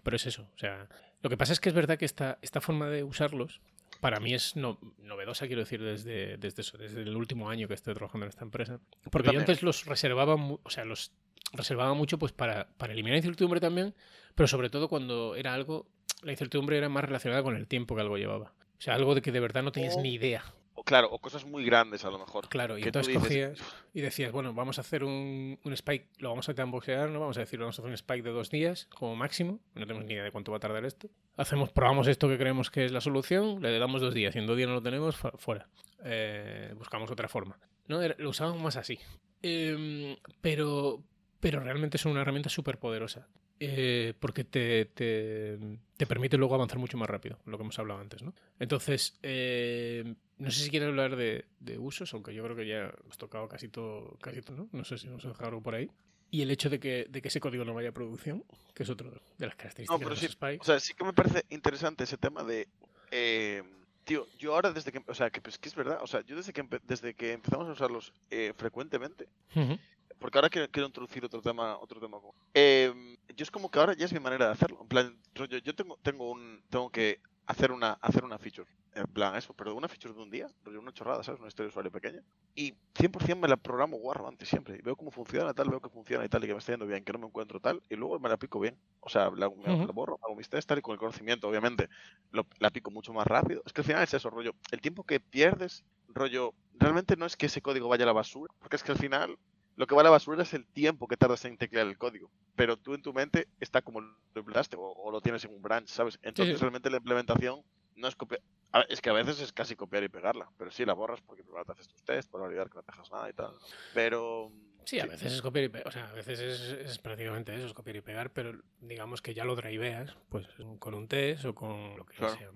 pero 0.02 0.16
es 0.16 0.26
eso. 0.26 0.50
O 0.56 0.58
sea, 0.58 0.88
lo 1.22 1.30
que 1.30 1.38
pasa 1.38 1.54
es 1.54 1.60
que 1.60 1.70
es 1.70 1.76
verdad 1.76 2.00
que 2.00 2.06
esta, 2.06 2.40
esta 2.42 2.62
forma 2.62 2.88
de 2.90 3.04
usarlos 3.04 3.62
para 4.00 4.20
mí 4.20 4.34
es 4.34 4.56
no, 4.56 4.80
novedosa, 5.00 5.48
quiero 5.48 5.62
decir, 5.62 5.84
desde, 5.84 6.38
desde 6.38 6.62
eso, 6.62 6.78
desde 6.78 7.02
el 7.02 7.16
último 7.16 7.50
año 7.50 7.68
que 7.68 7.74
estoy 7.74 7.94
trabajando 7.94 8.26
en 8.26 8.30
esta 8.30 8.46
empresa. 8.46 8.80
Porque 9.12 9.32
yo 9.32 9.40
antes 9.40 9.62
los 9.62 9.86
reservaba, 9.86 10.36
o 10.36 10.70
sea, 10.70 10.86
los 10.86 11.12
reservaba 11.54 11.94
mucho 11.94 12.18
pues 12.18 12.32
para, 12.32 12.68
para 12.78 12.94
eliminar 12.94 13.18
incertidumbre 13.18 13.60
también, 13.60 13.94
pero 14.36 14.48
sobre 14.48 14.70
todo 14.70 14.88
cuando 14.88 15.36
era 15.36 15.54
algo, 15.54 15.88
la 16.22 16.32
incertidumbre 16.32 16.78
era 16.78 16.90
más 16.90 17.04
relacionada 17.04 17.44
con 17.44 17.56
el 17.56 17.68
tiempo 17.68 17.96
que 17.96 18.02
algo 18.02 18.18
llevaba. 18.18 18.54
O 18.78 18.82
sea, 18.82 18.96
algo 18.96 19.16
de 19.16 19.22
que 19.22 19.32
de 19.32 19.40
verdad 19.40 19.64
no 19.64 19.72
tenías 19.72 19.98
o, 19.98 20.02
ni 20.02 20.14
idea. 20.14 20.44
Claro, 20.84 21.10
o 21.12 21.20
cosas 21.20 21.46
muy 21.46 21.66
grandes 21.66 22.06
a 22.06 22.10
lo 22.10 22.20
mejor. 22.20 22.48
Claro, 22.50 22.78
y 22.78 22.84
entonces 22.84 23.14
dices... 23.14 23.28
cogías 23.28 23.60
y 23.94 24.02
decías, 24.02 24.32
bueno, 24.32 24.54
vamos 24.54 24.78
a 24.78 24.82
hacer 24.82 25.04
un, 25.04 25.60
un 25.64 25.74
spike, 25.74 26.08
lo 26.20 26.30
vamos 26.30 26.50
a 26.50 26.64
unboxear, 26.64 27.10
¿no? 27.10 27.20
Vamos 27.20 27.38
a 27.38 27.42
decir, 27.42 27.60
vamos 27.60 27.78
a 27.78 27.82
hacer 27.82 27.90
un 27.90 27.96
spike 27.96 28.24
de 28.24 28.32
dos 28.32 28.50
días 28.50 28.88
como 28.96 29.16
máximo, 29.16 29.60
no 29.76 29.82
tenemos 29.82 30.06
ni 30.06 30.14
idea 30.14 30.24
de 30.24 30.32
cuánto 30.32 30.52
va 30.52 30.58
a 30.58 30.60
tardar 30.60 30.86
esto. 30.86 31.10
Hacemos, 31.38 31.72
probamos 31.72 32.08
esto 32.08 32.28
que 32.28 32.38
creemos 32.38 32.70
que 32.70 32.86
es 32.86 32.92
la 32.92 33.02
solución, 33.02 33.62
le 33.62 33.78
damos 33.80 34.02
dos 34.02 34.14
días, 34.14 34.36
y 34.36 34.40
en 34.40 34.48
dos 34.48 34.58
días 34.58 34.70
no 34.70 34.76
lo 34.76 34.84
tenemos, 34.84 35.16
fuera. 35.38 35.68
Eh, 36.04 36.74
buscamos 36.78 37.10
otra 37.12 37.28
forma. 37.28 37.58
¿no? 37.88 38.00
Lo 38.18 38.30
usábamos 38.30 38.62
más 38.62 38.78
así. 38.78 39.00
Eh, 39.42 40.18
pero, 40.42 41.04
pero 41.40 41.60
realmente 41.60 41.98
es 41.98 42.06
una 42.06 42.22
herramienta 42.22 42.50
súper 42.50 42.78
poderosa. 42.78 43.28
Eh, 43.60 44.14
porque 44.20 44.46
te, 44.46 44.86
te, 44.86 45.60
te, 45.98 46.08
permite 46.08 46.38
luego 46.38 46.56
avanzar 46.56 46.80
mucho 46.80 46.98
más 46.98 47.10
rápido, 47.10 47.40
lo 47.46 47.58
que 47.58 47.64
hemos 47.64 47.78
hablado 47.78 48.00
antes, 48.00 48.24
¿no? 48.24 48.34
Entonces, 48.58 49.20
eh, 49.22 50.16
no 50.38 50.50
sé 50.50 50.64
si 50.64 50.70
quieres 50.70 50.88
hablar 50.88 51.18
de, 51.18 51.44
de, 51.60 51.78
usos, 51.78 52.14
aunque 52.14 52.34
yo 52.34 52.42
creo 52.44 52.56
que 52.56 52.66
ya 52.66 52.94
hemos 53.04 53.18
tocado 53.18 53.50
casi 53.50 53.68
todo, 53.68 54.18
casi 54.22 54.42
todo, 54.42 54.56
¿no? 54.56 54.70
No 54.72 54.86
sé 54.86 54.98
si 54.98 55.08
nos 55.08 55.26
ha 55.26 55.30
dejado 55.30 55.50
algo 55.50 55.62
por 55.62 55.76
ahí. 55.76 55.90
Y 56.32 56.42
el 56.42 56.52
hecho 56.52 56.70
de 56.70 56.80
que, 56.80 57.08
de 57.10 57.22
que 57.22 57.28
ese 57.28 57.42
código 57.42 57.66
no 57.66 57.74
vaya 57.74 57.90
a 57.90 57.92
producción, 57.92 58.46
que 58.74 58.84
es 58.84 58.90
otro 58.90 59.12
de 59.38 59.46
las 59.46 59.56
características 59.56 60.00
no, 60.00 60.00
pero 60.00 60.16
de 60.16 60.22
sí, 60.22 60.28
Spike. 60.28 60.62
O 60.62 60.64
sea, 60.64 60.80
sí 60.80 60.94
que 60.94 61.04
me 61.04 61.14
parece 61.14 61.44
interesante 61.50 62.06
ese 62.06 62.18
tema 62.18 62.44
de... 62.44 62.68
Eh, 63.12 63.64
tío, 64.06 64.26
yo 64.38 64.54
ahora 64.54 64.72
desde 64.72 64.94
que... 64.94 65.04
O 65.08 65.14
sea, 65.14 65.32
que, 65.32 65.42
pues, 65.42 65.58
que 65.58 65.68
es 65.68 65.76
verdad, 65.76 66.00
o 66.02 66.08
sea, 66.08 66.22
yo 66.22 66.38
desde 66.38 66.54
que, 66.54 66.64
desde 66.88 67.14
que 67.14 67.34
empezamos 67.34 67.68
a 67.68 67.72
usarlos 67.72 68.14
eh, 68.30 68.54
frecuentemente, 68.56 69.28
uh 69.56 69.60
-huh 69.60 69.80
porque 70.20 70.38
ahora 70.38 70.50
quiero, 70.50 70.70
quiero, 70.70 70.88
introducir 70.88 71.24
otro 71.26 71.42
tema 71.42 71.78
otro 71.78 72.00
tema 72.00 72.18
eh, 72.54 73.18
yo 73.36 73.44
es 73.44 73.52
como 73.52 73.72
que 73.72 73.80
ahora 73.80 73.94
ya 73.94 74.06
es 74.06 74.14
mi 74.14 74.20
manera 74.20 74.48
de 74.48 74.52
hacerlo. 74.52 74.80
En 74.82 74.88
plan 74.88 75.18
yo, 75.34 75.46
yo 75.46 75.76
tengo 75.76 75.98
tengo 76.02 76.30
un 76.30 76.62
tengo 76.70 76.90
que 76.90 77.22
hacer 77.46 77.72
una 77.72 77.94
hacer 77.94 78.24
una 78.24 78.38
feature. 78.38 78.70
En 78.94 79.06
plan 79.08 79.36
eso 79.36 79.54
pero 79.54 79.76
una 79.76 79.88
feature 79.88 80.14
de 80.14 80.22
un 80.22 80.30
día 80.30 80.48
una 80.66 80.92
chorrada 80.92 81.24
sabes 81.24 81.40
una 81.40 81.48
historia 81.48 81.68
de 81.68 81.70
usuario 81.70 81.92
pequeña. 81.92 82.22
Y 82.56 82.74
100% 82.96 83.38
me 83.38 83.48
la 83.48 83.56
programo 83.56 83.98
guarro 83.98 84.28
antes 84.28 84.50
siempre. 84.50 84.78
Y 84.78 84.82
veo 84.82 84.96
cómo 84.96 85.12
funciona 85.12 85.54
tal 85.54 85.70
veo 85.70 85.80
que 85.80 85.90
funciona 85.90 86.26
y 86.26 86.30
tal 86.30 86.44
y 86.44 86.48
que 86.48 86.54
me 86.54 86.60
está 86.60 86.74
yendo 86.74 86.86
bien 86.86 87.04
que 87.04 87.14
no 87.14 87.20
me 87.20 87.28
encuentro 87.28 87.60
tal 87.60 87.82
y 87.90 87.96
luego 87.96 88.20
me 88.20 88.30
la 88.30 88.38
pico 88.38 88.60
bien. 88.60 88.78
O 89.00 89.10
sea 89.10 89.32
la, 89.36 89.48
uh 89.48 89.56
-huh. 89.56 89.86
la 89.88 89.94
borro 89.94 90.20
hago 90.22 90.36
mis 90.36 90.50
test 90.50 90.68
tal 90.68 90.80
y 90.80 90.82
con 90.82 90.94
el 90.94 91.00
conocimiento 91.00 91.48
obviamente 91.48 91.90
lo, 92.32 92.46
la 92.60 92.70
pico 92.72 92.92
mucho 92.92 93.14
más 93.14 93.26
rápido. 93.26 93.62
Es 93.66 93.74
que 93.74 93.82
al 93.82 93.88
final 93.88 94.04
es 94.04 94.14
eso 94.14 94.30
rollo 94.30 94.54
el 94.72 94.82
tiempo 94.82 95.04
que 95.04 95.20
pierdes 95.20 95.84
rollo 96.10 96.54
realmente 96.74 97.16
no 97.16 97.26
es 97.26 97.38
que 97.38 97.46
ese 97.46 97.62
código 97.62 97.88
vaya 97.88 98.04
a 98.04 98.08
la 98.08 98.14
basura 98.14 98.54
porque 98.60 98.76
es 98.76 98.84
que 98.84 98.92
al 98.92 98.98
final 98.98 99.38
lo 99.80 99.88
que 99.88 99.96
va 99.96 100.02
a 100.02 100.04
la 100.04 100.10
basura 100.10 100.44
es 100.44 100.54
el 100.54 100.66
tiempo 100.66 101.08
que 101.08 101.16
tardas 101.16 101.46
en 101.46 101.58
teclear 101.58 101.88
el 101.88 101.98
código. 101.98 102.30
Pero 102.58 102.76
tú 102.76 102.96
en 102.96 103.02
tu 103.02 103.14
mente 103.14 103.48
está 103.62 103.82
como 103.82 104.02
lo 104.02 104.14
implementaste 104.36 104.76
o, 104.76 104.82
o 104.82 105.10
lo 105.10 105.22
tienes 105.22 105.46
en 105.46 105.54
un 105.54 105.62
branch, 105.62 105.88
¿sabes? 105.88 106.20
Entonces 106.22 106.58
sí. 106.58 106.62
realmente 106.62 106.90
la 106.90 106.98
implementación 106.98 107.64
no 107.96 108.10
es 108.10 108.16
copiar. 108.18 108.42
Es 108.90 109.00
que 109.00 109.10
a 109.10 109.14
veces 109.14 109.40
es 109.40 109.54
casi 109.54 109.78
copiar 109.78 110.04
y 110.04 110.10
pegarla. 110.10 110.50
Pero 110.58 110.70
sí 110.70 110.84
la 110.84 110.92
borras 110.92 111.22
porque 111.22 111.46
primero 111.46 111.64
te 111.64 111.72
haces 111.72 111.88
tus 111.88 112.04
tests 112.04 112.30
para 112.30 112.44
validar 112.44 112.70
que 112.70 112.76
no 112.76 112.84
te 112.84 112.92
dejas 112.92 113.10
nada 113.10 113.30
y 113.30 113.34
tal. 113.34 113.54
Pero. 113.94 114.52
Sí, 114.84 115.00
a 115.00 115.06
veces 115.06 115.32
es 115.32 115.42
copiar 115.42 115.64
y 115.64 115.70
pegar. 115.70 115.88
O 115.88 115.92
sea, 115.92 116.10
a 116.10 116.14
veces 116.14 116.42
es, 116.42 116.62
es, 116.74 116.98
prácticamente 116.98 117.56
eso, 117.56 117.66
es 117.66 117.74
copiar 117.74 117.96
y 117.96 118.02
pegar. 118.02 118.34
Pero 118.34 118.60
digamos 118.82 119.22
que 119.22 119.34
ya 119.34 119.46
lo 119.46 119.56
driveas, 119.56 120.18
pues 120.28 120.46
con 120.80 120.94
un 120.94 121.08
test 121.08 121.46
o 121.46 121.56
con 121.56 121.96
lo 121.96 122.06
que 122.06 122.18
claro. 122.18 122.36
sea, 122.36 122.52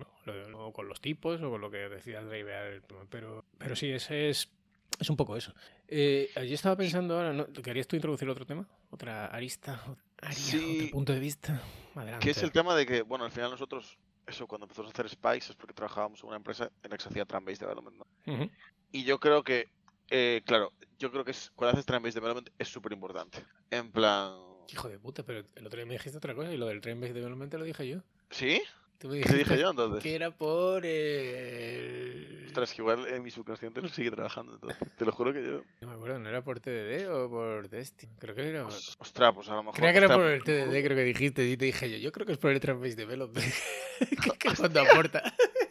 ¿no? 0.50 0.68
O 0.68 0.74
con 0.74 0.90
los 0.90 1.00
tipos 1.00 1.42
o 1.42 1.50
con 1.50 1.62
lo 1.62 1.72
que 1.72 1.88
decidas 1.88 2.26
drivear. 2.26 2.82
Pero, 3.10 3.46
pero 3.58 3.78
sí, 3.78 3.92
ese 3.92 4.30
es 4.30 4.52
es 5.00 5.10
un 5.10 5.16
poco 5.18 5.36
eso. 5.36 5.54
Eh, 5.88 6.30
yo 6.36 6.54
estaba 6.56 6.76
pensando 6.76 7.16
ahora, 7.16 7.34
¿no? 7.34 7.48
¿querías 7.48 7.88
tú 7.88 7.96
introducir 7.96 8.30
otro 8.30 8.46
tema? 8.46 8.68
Otra 8.90 9.28
arista, 9.28 9.82
otra 9.88 10.30
área, 10.30 10.34
Sí. 10.38 10.78
otro 10.80 10.92
punto 10.92 11.14
de 11.14 11.20
vista. 11.20 11.62
Adelante. 11.96 12.24
Que 12.24 12.32
es 12.32 12.44
el 12.44 12.52
tema 12.52 12.76
de 12.76 12.86
que, 12.86 13.02
bueno, 13.02 13.26
al 13.26 13.32
final 13.32 13.52
nosotros, 13.52 13.98
eso, 14.28 14.48
cuando 14.48 14.66
empezamos 14.66 14.90
a 14.90 14.94
hacer 14.94 15.10
Spikes 15.10 15.52
es 15.52 15.56
porque 15.56 15.74
trabajábamos 15.74 16.22
en 16.22 16.28
una 16.28 16.38
empresa 16.38 16.72
en 16.84 16.90
la 16.92 16.98
que 16.98 17.04
se 17.04 17.10
hacía 17.10 17.26
Tram-Based 17.26 17.60
Development, 17.60 17.98
¿no? 17.98 18.50
Y 18.92 19.04
yo 19.04 19.20
creo 19.20 19.44
que, 19.44 19.70
eh, 20.10 20.42
claro, 20.46 20.72
yo 21.00 21.12
creo 21.12 21.26
que 21.26 21.32
es, 21.32 21.52
cuando 21.56 21.74
haces 21.74 21.86
Tram-Based 21.86 22.16
Development 22.16 22.50
es 22.58 22.68
súper 22.68 22.94
importante. 22.94 23.44
En 23.72 23.92
plan... 23.92 24.34
Hijo 24.72 24.88
de 24.88 24.98
puta, 24.98 25.24
pero 25.24 25.46
el 25.56 25.68
otro 25.68 25.78
día 25.78 25.86
me 25.86 25.94
dijiste 25.94 26.18
otra 26.18 26.34
cosa 26.34 26.54
y 26.54 26.58
lo 26.58 26.68
del 26.68 26.80
Train 26.82 27.00
Based 27.02 27.14
Development 27.14 27.52
te 27.52 27.58
lo 27.58 27.66
dije 27.66 27.88
yo. 27.88 28.02
¿Sí? 28.30 28.62
Tú 29.04 29.10
me 29.10 29.16
¿Qué 29.16 29.20
dijiste 29.34 29.38
dije 29.40 29.60
yo 29.62 29.70
entonces? 29.72 30.02
que 30.02 30.16
era 30.16 30.32
por 30.32 30.86
el... 30.86 32.44
Ostras, 32.48 32.72
que 32.74 32.82
igual 32.82 33.06
en 33.10 33.22
mi 33.22 33.32
subconsciente 33.32 33.82
no 33.82 33.90
sigue 33.90 34.10
trabajando 34.12 34.54
entonces. 34.54 34.78
Te 34.96 35.04
lo 35.04 35.12
juro 35.12 35.34
que 35.34 35.44
yo... 35.44 35.62
No 35.82 35.90
me 35.90 35.94
acuerdo, 35.96 36.20
¿no 36.20 36.30
era 36.30 36.42
por 36.42 36.62
TDD 36.62 37.10
o 37.12 37.30
por 37.30 37.68
Destiny? 37.70 38.14
Creo 38.18 38.34
que 38.34 38.48
era... 38.48 38.66
Os- 38.66 38.96
Ostras, 38.98 39.34
pues 39.36 39.50
a 39.50 39.56
lo 39.56 39.64
mejor... 39.64 39.76
Creía 39.76 39.92
que 39.92 39.98
era 39.98 40.08
por 40.16 40.24
el 40.24 40.40
lo 40.40 40.46
TDD, 40.46 40.72
creo 40.86 40.96
que 40.96 41.04
dijiste, 41.04 41.46
y 41.46 41.58
te 41.58 41.66
dije 41.66 41.92
yo, 41.92 41.98
yo 41.98 42.14
creo 42.14 42.26
que 42.26 42.32
es 42.32 42.38
por 42.38 42.52
el 42.52 42.62
Train 42.62 42.80
Based 42.80 42.96
Development. 42.96 43.54
que, 44.40 44.48
es 44.48 44.54
cuando 44.60 44.80
aporta. 44.84 45.22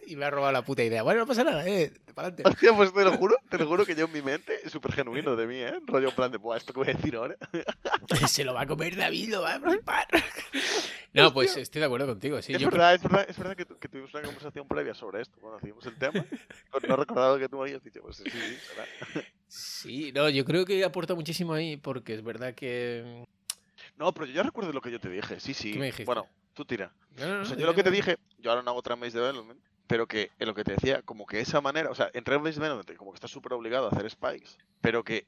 y 0.07 0.15
me 0.15 0.27
ha 0.27 0.31
robado 0.31 0.53
la 0.53 0.63
puta 0.63 0.85
idea. 0.85 1.03
Bueno, 1.03 1.21
no 1.21 1.27
pasa 1.27 1.43
nada, 1.43 1.67
eh, 1.67 1.91
para 2.15 2.29
adelante. 2.29 2.43
Hostia, 2.51 2.77
pues 2.77 2.93
te 2.93 3.03
lo 3.03 3.13
juro, 3.13 3.37
te 3.49 3.57
lo 3.57 3.67
juro 3.67 3.87
que 3.87 3.95
yo 3.95 4.05
en 4.05 4.13
mi 4.13 4.21
mente 4.21 4.59
es 4.63 4.71
súper 4.71 4.93
genuino 4.93 5.37
de 5.37 5.47
mí, 5.47 5.57
¿eh? 5.57 5.73
Rollo 5.87 6.11
en 6.11 6.15
plan 6.15 6.31
de, 6.31 6.37
Buah, 6.37 6.59
¿esto 6.59 6.75
que 6.75 6.81
voy 6.81 6.91
a 6.91 6.93
decir 6.93 7.17
ahora? 7.17 7.37
Se 8.29 8.45
lo 8.45 8.53
va 8.53 8.63
a 8.63 8.67
comer 8.67 8.95
David, 8.95 9.31
lo 9.31 9.41
va 9.41 9.55
a 9.55 9.61
flipar. 9.61 10.07
No, 11.15 11.33
pues 11.35 11.57
estoy 11.57 11.81
de 11.81 11.87
acuerdo 11.87 12.07
contigo, 12.07 12.41
sí. 12.43 12.53
es, 12.55 12.61
yo 12.61 12.69
creo- 12.69 12.79
verdad, 12.81 12.95
es 12.95 13.03
verdad, 13.03 13.27
es 13.29 13.39
verdad 13.39 13.57
que, 13.57 13.67
que 13.67 13.89
tuvimos 13.89 14.13
una 14.15 14.23
conversación 14.25 14.67
previa 14.69 14.95
sobre 14.95 15.23
esto 15.23 15.39
cuando 15.41 15.59
hacíamos 15.59 15.85
el 15.87 15.97
tema. 15.97 16.25
Pues 16.71 16.85
no 16.89 16.97
recordaba 16.97 17.39
que 17.39 17.49
tú 17.49 17.57
me 17.59 17.63
habías 17.65 17.83
dicho, 17.85 18.01
pues 18.03 18.17
sí, 18.17 18.25
sí, 18.31 18.39
será. 18.67 18.87
Sí, 19.49 20.13
no, 20.15 20.29
yo 20.31 20.45
creo 20.45 20.65
que 20.65 20.83
aporta 20.85 21.15
muchísimo 21.15 21.53
ahí 21.53 21.77
porque 21.77 22.15
es 22.15 22.23
verdad 22.25 22.55
que... 22.55 23.25
No, 23.97 24.13
pero 24.13 24.25
yo 24.27 24.33
ya 24.33 24.43
recuerdo 24.43 24.73
lo 24.73 24.81
que 24.81 24.91
yo 24.91 24.99
te 25.01 25.11
dije, 25.11 25.39
sí, 25.39 25.53
sí. 25.53 25.73
¿Qué 25.73 25.79
me 25.79 25.87
dijiste? 25.87 26.05
Bueno, 26.07 26.27
tú 26.55 26.65
tira. 26.65 26.93
No, 27.19 27.27
no, 27.27 27.43
O 27.43 27.45
sea, 27.45 27.55
no, 27.57 27.61
yo 27.61 27.67
lo 27.67 27.75
que 27.75 27.83
te 27.83 27.91
no. 27.91 27.97
dije, 27.97 28.17
yo 28.39 28.51
ahora 28.51 28.63
no 28.63 28.71
hago 28.71 28.83
Tram-Based 28.83 29.13
Development, 29.19 29.61
pero 29.87 30.07
que 30.07 30.31
en 30.39 30.47
lo 30.49 30.55
que 30.55 30.65
te 30.65 30.73
decía, 30.73 31.03
como 31.03 31.27
que 31.27 31.41
esa 31.41 31.61
manera, 31.61 31.91
o 31.91 31.95
sea, 31.95 32.11
en 32.15 32.25
Tram-Based 32.25 32.55
Development, 32.61 32.97
como 32.97 33.13
que 33.13 33.17
estás 33.17 33.31
súper 33.31 33.53
obligado 33.53 33.87
a 33.87 33.91
hacer 33.91 34.09
spikes, 34.11 34.57
pero 34.81 35.05
que, 35.05 35.27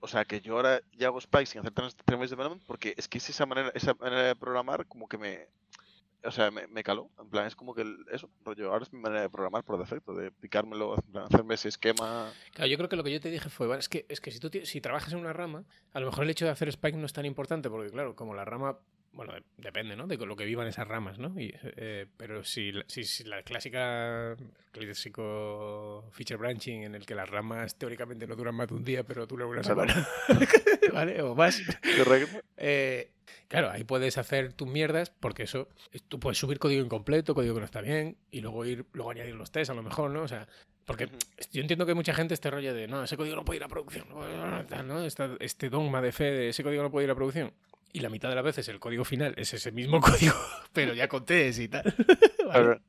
o 0.00 0.08
sea, 0.08 0.24
que 0.24 0.40
yo 0.40 0.54
ahora 0.56 0.80
ya 0.92 1.08
hago 1.08 1.20
spikes 1.20 1.46
sin 1.50 1.60
hacer 1.60 1.72
Tram-Based 1.72 2.30
Development, 2.30 2.62
porque 2.66 2.94
es 2.96 3.08
que 3.08 3.18
es 3.18 3.28
esa 3.30 3.46
manera, 3.46 3.70
esa 3.74 3.94
manera 3.94 4.22
de 4.22 4.36
programar 4.36 4.86
como 4.86 5.08
que 5.08 5.18
me, 5.18 5.48
o 6.24 6.30
sea, 6.30 6.50
me, 6.50 6.66
me 6.68 6.82
caló. 6.82 7.10
En 7.18 7.28
plan, 7.28 7.46
es 7.46 7.54
como 7.56 7.74
que 7.74 7.82
el- 7.82 8.04
eso, 8.10 8.30
rollo, 8.44 8.72
ahora 8.72 8.84
es 8.84 8.92
mi 8.92 9.00
manera 9.00 9.22
de 9.22 9.30
programar 9.30 9.64
por 9.64 9.78
defecto, 9.78 10.14
de 10.14 10.30
picármelo, 10.30 10.96
hacerme 11.24 11.54
ese 11.54 11.68
esquema. 11.68 12.32
Claro, 12.52 12.68
yo 12.70 12.76
creo 12.76 12.88
que 12.88 12.96
lo 12.96 13.04
que 13.04 13.12
yo 13.12 13.20
te 13.20 13.30
dije 13.30 13.48
fue, 13.48 13.76
es 13.78 13.88
que, 13.88 14.06
es 14.08 14.20
que 14.20 14.30
si 14.30 14.38
tú 14.40 14.50
si 14.64 14.80
trabajas 14.80 15.12
en 15.12 15.18
una 15.18 15.32
rama, 15.32 15.64
a 15.92 16.00
lo 16.00 16.06
mejor 16.06 16.24
el 16.24 16.30
hecho 16.30 16.44
de 16.44 16.52
hacer 16.52 16.68
Spike 16.68 16.96
no 16.98 17.06
es 17.06 17.12
tan 17.12 17.26
importante, 17.26 17.68
porque 17.70 17.90
claro, 17.90 18.14
como 18.14 18.34
la 18.34 18.44
rama, 18.44 18.78
bueno, 19.16 19.32
de- 19.32 19.42
depende, 19.56 19.96
¿no? 19.96 20.06
De 20.06 20.16
lo 20.18 20.36
que 20.36 20.44
vivan 20.44 20.68
esas 20.68 20.86
ramas, 20.86 21.18
¿no? 21.18 21.28
Y, 21.40 21.52
eh, 21.62 22.06
pero 22.16 22.44
si, 22.44 22.70
la- 22.70 22.84
si, 22.86 23.02
si 23.04 23.24
la 23.24 23.42
clásica, 23.42 24.36
clásico 24.72 26.04
feature 26.12 26.36
branching 26.36 26.84
en 26.84 26.94
el 26.94 27.06
que 27.06 27.14
las 27.14 27.28
ramas 27.28 27.76
teóricamente 27.76 28.26
no 28.26 28.36
duran 28.36 28.54
más 28.54 28.68
de 28.68 28.74
un 28.74 28.84
día, 28.84 29.02
pero 29.04 29.26
duran 29.26 29.48
una 29.48 29.62
semana, 29.64 30.08
¿vale? 30.92 31.20
O 31.22 31.34
más. 31.34 31.62
Correcto. 31.96 32.40
Eh, 32.58 33.10
claro, 33.48 33.70
ahí 33.70 33.84
puedes 33.84 34.18
hacer 34.18 34.52
tus 34.52 34.68
mierdas 34.68 35.10
porque 35.10 35.44
eso, 35.44 35.68
tú 36.08 36.20
puedes 36.20 36.38
subir 36.38 36.58
código 36.58 36.84
incompleto, 36.84 37.34
código 37.34 37.54
que 37.54 37.60
no 37.60 37.66
está 37.66 37.80
bien, 37.80 38.16
y 38.30 38.40
luego 38.40 38.64
ir, 38.64 38.84
luego 38.92 39.10
añadir 39.10 39.34
los 39.34 39.50
tests 39.50 39.70
a 39.70 39.74
lo 39.74 39.82
mejor, 39.82 40.10
¿no? 40.10 40.22
O 40.22 40.28
sea, 40.28 40.46
porque 40.84 41.08
yo 41.52 41.60
entiendo 41.62 41.84
que 41.86 41.94
mucha 41.94 42.14
gente 42.14 42.34
este 42.34 42.50
rollo 42.50 42.72
de, 42.72 42.86
no, 42.86 43.02
ese 43.02 43.16
código 43.16 43.34
no 43.34 43.44
puede 43.44 43.56
ir 43.58 43.64
a 43.64 43.68
producción, 43.68 44.06
no, 44.10 45.04
este 45.40 45.68
dogma 45.70 46.00
de 46.00 46.12
fe 46.12 46.24
de 46.24 46.48
ese 46.50 46.62
código 46.62 46.82
no 46.82 46.90
puede 46.90 47.06
ir 47.06 47.10
a 47.10 47.14
producción. 47.14 47.52
Y 47.96 48.00
la 48.00 48.10
mitad 48.10 48.28
de 48.28 48.34
las 48.34 48.44
veces 48.44 48.68
el 48.68 48.78
código 48.78 49.06
final 49.06 49.32
es 49.38 49.54
ese 49.54 49.72
mismo 49.72 50.00
código, 50.02 50.34
pero 50.74 50.92
ya 50.92 51.08
con 51.08 51.24
tests 51.24 51.62
y 51.62 51.68
tal. 51.68 51.82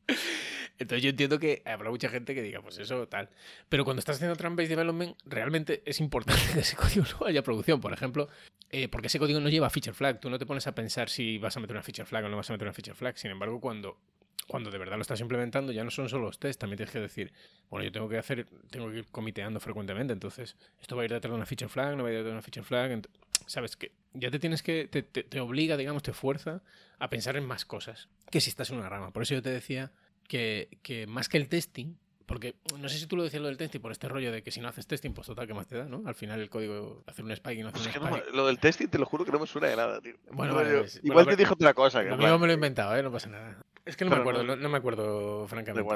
Entonces 0.79 1.01
yo 1.01 1.09
entiendo 1.11 1.39
que 1.39 1.61
habrá 1.63 1.89
mucha 1.89 2.09
gente 2.09 2.35
que 2.35 2.41
diga, 2.41 2.61
pues 2.61 2.77
eso, 2.77 3.07
tal. 3.07 3.29
Pero 3.69 3.85
cuando 3.85 3.99
estás 3.99 4.17
haciendo 4.17 4.35
Tram-Based 4.35 4.67
Development, 4.67 5.17
realmente 5.23 5.81
es 5.85 6.01
importante 6.01 6.41
que 6.53 6.59
ese 6.59 6.75
código 6.75 7.05
no 7.09 7.19
vaya 7.19 7.39
a 7.39 7.43
producción. 7.43 7.79
Por 7.79 7.93
ejemplo, 7.93 8.27
eh, 8.69 8.89
porque 8.89 9.07
ese 9.07 9.17
código 9.17 9.39
no 9.39 9.47
lleva 9.47 9.69
feature 9.69 9.93
flag. 9.93 10.19
Tú 10.19 10.29
no 10.29 10.37
te 10.37 10.45
pones 10.45 10.67
a 10.67 10.75
pensar 10.75 11.07
si 11.07 11.37
vas 11.37 11.55
a 11.55 11.61
meter 11.61 11.77
una 11.77 11.83
feature 11.83 12.05
flag 12.05 12.25
o 12.25 12.27
no 12.27 12.35
vas 12.35 12.49
a 12.49 12.53
meter 12.53 12.67
una 12.67 12.73
feature 12.73 12.93
flag. 12.93 13.17
Sin 13.17 13.31
embargo, 13.31 13.61
cuando, 13.61 13.97
cuando 14.45 14.71
de 14.71 14.77
verdad 14.77 14.97
lo 14.97 15.03
estás 15.03 15.21
implementando, 15.21 15.71
ya 15.71 15.85
no 15.85 15.89
son 15.89 16.09
solo 16.09 16.25
los 16.25 16.37
tests, 16.37 16.59
también 16.59 16.79
tienes 16.79 16.91
que 16.91 16.99
decir, 16.99 17.31
bueno, 17.69 17.85
yo 17.85 17.93
tengo 17.93 18.09
que 18.09 18.17
hacer, 18.17 18.45
tengo 18.69 18.91
que 18.91 18.97
ir 18.97 19.05
comiteando 19.05 19.61
frecuentemente. 19.61 20.11
Entonces, 20.11 20.57
esto 20.81 20.97
va 20.97 21.03
a 21.03 21.05
ir 21.05 21.13
detrás 21.13 21.31
de 21.31 21.37
una 21.37 21.45
feature 21.45 21.69
flag, 21.69 21.95
no 21.95 22.03
va 22.03 22.09
a 22.09 22.11
ir 22.11 22.17
detrás 22.17 22.31
de 22.31 22.33
una 22.33 22.41
feature 22.41 22.65
flag. 22.65 23.01
Sabes 23.47 23.75
que 23.75 23.91
ya 24.13 24.29
te 24.29 24.37
tienes 24.39 24.61
que, 24.61 24.87
te, 24.87 25.01
te- 25.03 25.23
te 25.23 25.39
obliga, 25.39 25.75
digamos, 25.77 26.03
te 26.03 26.13
fuerza 26.13 26.61
a 26.99 27.09
pensar 27.09 27.35
en 27.37 27.45
más 27.45 27.65
cosas 27.65 28.09
que 28.29 28.39
si 28.41 28.49
estás 28.51 28.69
en 28.69 28.77
una 28.77 28.89
rama. 28.89 29.11
Por 29.11 29.23
eso 29.23 29.33
yo 29.33 29.41
te 29.41 29.49
decía 29.49 29.91
que, 30.27 30.77
que 30.83 31.07
más 31.07 31.29
que 31.29 31.37
el 31.37 31.47
testing, 31.49 31.95
porque 32.25 32.55
no 32.79 32.89
sé 32.89 32.97
si 32.99 33.07
tú 33.07 33.15
lo 33.15 33.23
decías 33.23 33.41
lo 33.41 33.47
del 33.47 33.55
testing 33.57 33.79
por 33.79 33.91
este 33.93 34.09
rollo 34.09 34.31
de 34.33 34.43
que 34.43 34.51
si 34.51 34.59
no 34.59 34.67
haces 34.67 34.85
testing, 34.85 35.11
pues 35.13 35.27
total, 35.27 35.47
¿qué 35.47 35.53
más 35.53 35.65
te 35.67 35.77
da, 35.77 35.85
no? 35.85 36.03
Al 36.05 36.13
final 36.15 36.41
el 36.41 36.49
código, 36.49 37.03
hacer 37.07 37.23
un 37.23 37.31
spike 37.31 37.59
y 37.59 37.63
no 37.63 37.69
hacer 37.69 37.81
Pues 37.81 37.87
un 37.87 37.93
que 37.93 37.99
no 38.09 38.15
spike. 38.17 38.35
lo 38.35 38.47
del 38.47 38.59
testing 38.59 38.87
te 38.89 38.99
lo 38.99 39.05
juro 39.05 39.23
que 39.23 39.31
no 39.31 39.39
me 39.39 39.47
suena 39.47 39.67
de 39.69 39.77
nada, 39.77 40.01
tío. 40.01 40.15
Bueno, 40.31 40.53
vale, 40.53 40.69
igual 40.71 40.85
bueno, 41.03 41.19
te 41.21 41.25
pero- 41.25 41.37
dije 41.37 41.53
otra 41.53 41.73
cosa. 41.73 42.03
Que 42.03 42.13
plan, 42.13 42.39
me 42.41 42.47
lo 42.47 42.51
he 42.51 42.55
inventado, 42.55 42.95
¿eh? 42.97 43.01
No 43.03 43.11
pasa 43.13 43.29
nada. 43.29 43.63
Es 43.87 43.95
que 43.97 44.05
no 44.05 44.11
me 44.11 44.17
acuerdo, 44.17 44.43
no- 44.43 44.69
me 44.69 44.77
acuerdo, 44.77 45.47
francamente. 45.47 45.87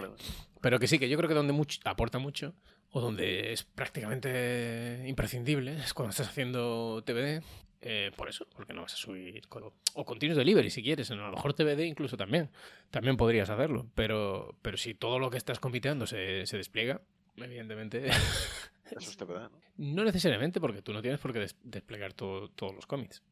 Pero 0.62 0.80
que 0.80 0.88
sí, 0.88 0.98
que 0.98 1.10
yo 1.10 1.18
creo 1.18 1.28
que 1.28 1.36
donde 1.36 1.54
mucho, 1.54 1.80
aporta 1.86 2.18
mucho, 2.20 2.54
o 2.92 3.02
donde 3.02 3.52
es 3.54 3.64
prácticamente 3.64 5.04
imprescindible, 5.08 5.76
es 5.78 5.94
cuando 5.94 6.12
estás 6.12 6.28
haciendo 6.30 7.04
TBD. 7.06 7.44
eh, 7.84 8.12
por 8.16 8.30
eso, 8.30 8.46
porque 8.56 8.74
no 8.74 8.84
vas 8.84 8.94
a 8.94 8.98
subir 8.98 9.48
código. 9.48 9.74
O 9.96 10.06
continuous 10.06 10.38
delivery 10.38 10.70
si 10.70 10.84
quieres, 10.84 11.10
a 11.10 11.16
lo 11.16 11.32
mejor 11.32 11.54
TBD 11.56 11.86
incluso 11.88 12.16
también. 12.16 12.50
También 12.92 13.18
podrías 13.18 13.50
hacerlo. 13.50 13.88
Pero, 13.96 14.56
pero 14.62 14.78
si 14.78 14.94
todo 14.94 15.18
lo 15.18 15.32
que 15.32 15.38
estás 15.38 15.60
compiteando 15.60 16.06
se, 16.06 16.46
se 16.46 16.58
despliega, 16.58 17.02
evidentemente. 17.38 18.06
Eso 18.06 19.10
es 19.10 19.18
TPD, 19.18 19.50
¿no? 19.50 19.52
no 19.78 20.04
necesariamente, 20.04 20.60
porque 20.62 20.82
tú 20.84 20.94
no 20.94 21.02
tienes 21.02 21.20
por 21.20 21.34
qué 21.34 21.40
des- 21.40 21.56
desplegar 21.64 22.14
todo- 22.14 22.50
todos 22.50 22.76
los 22.76 22.86
commits. 22.86 23.24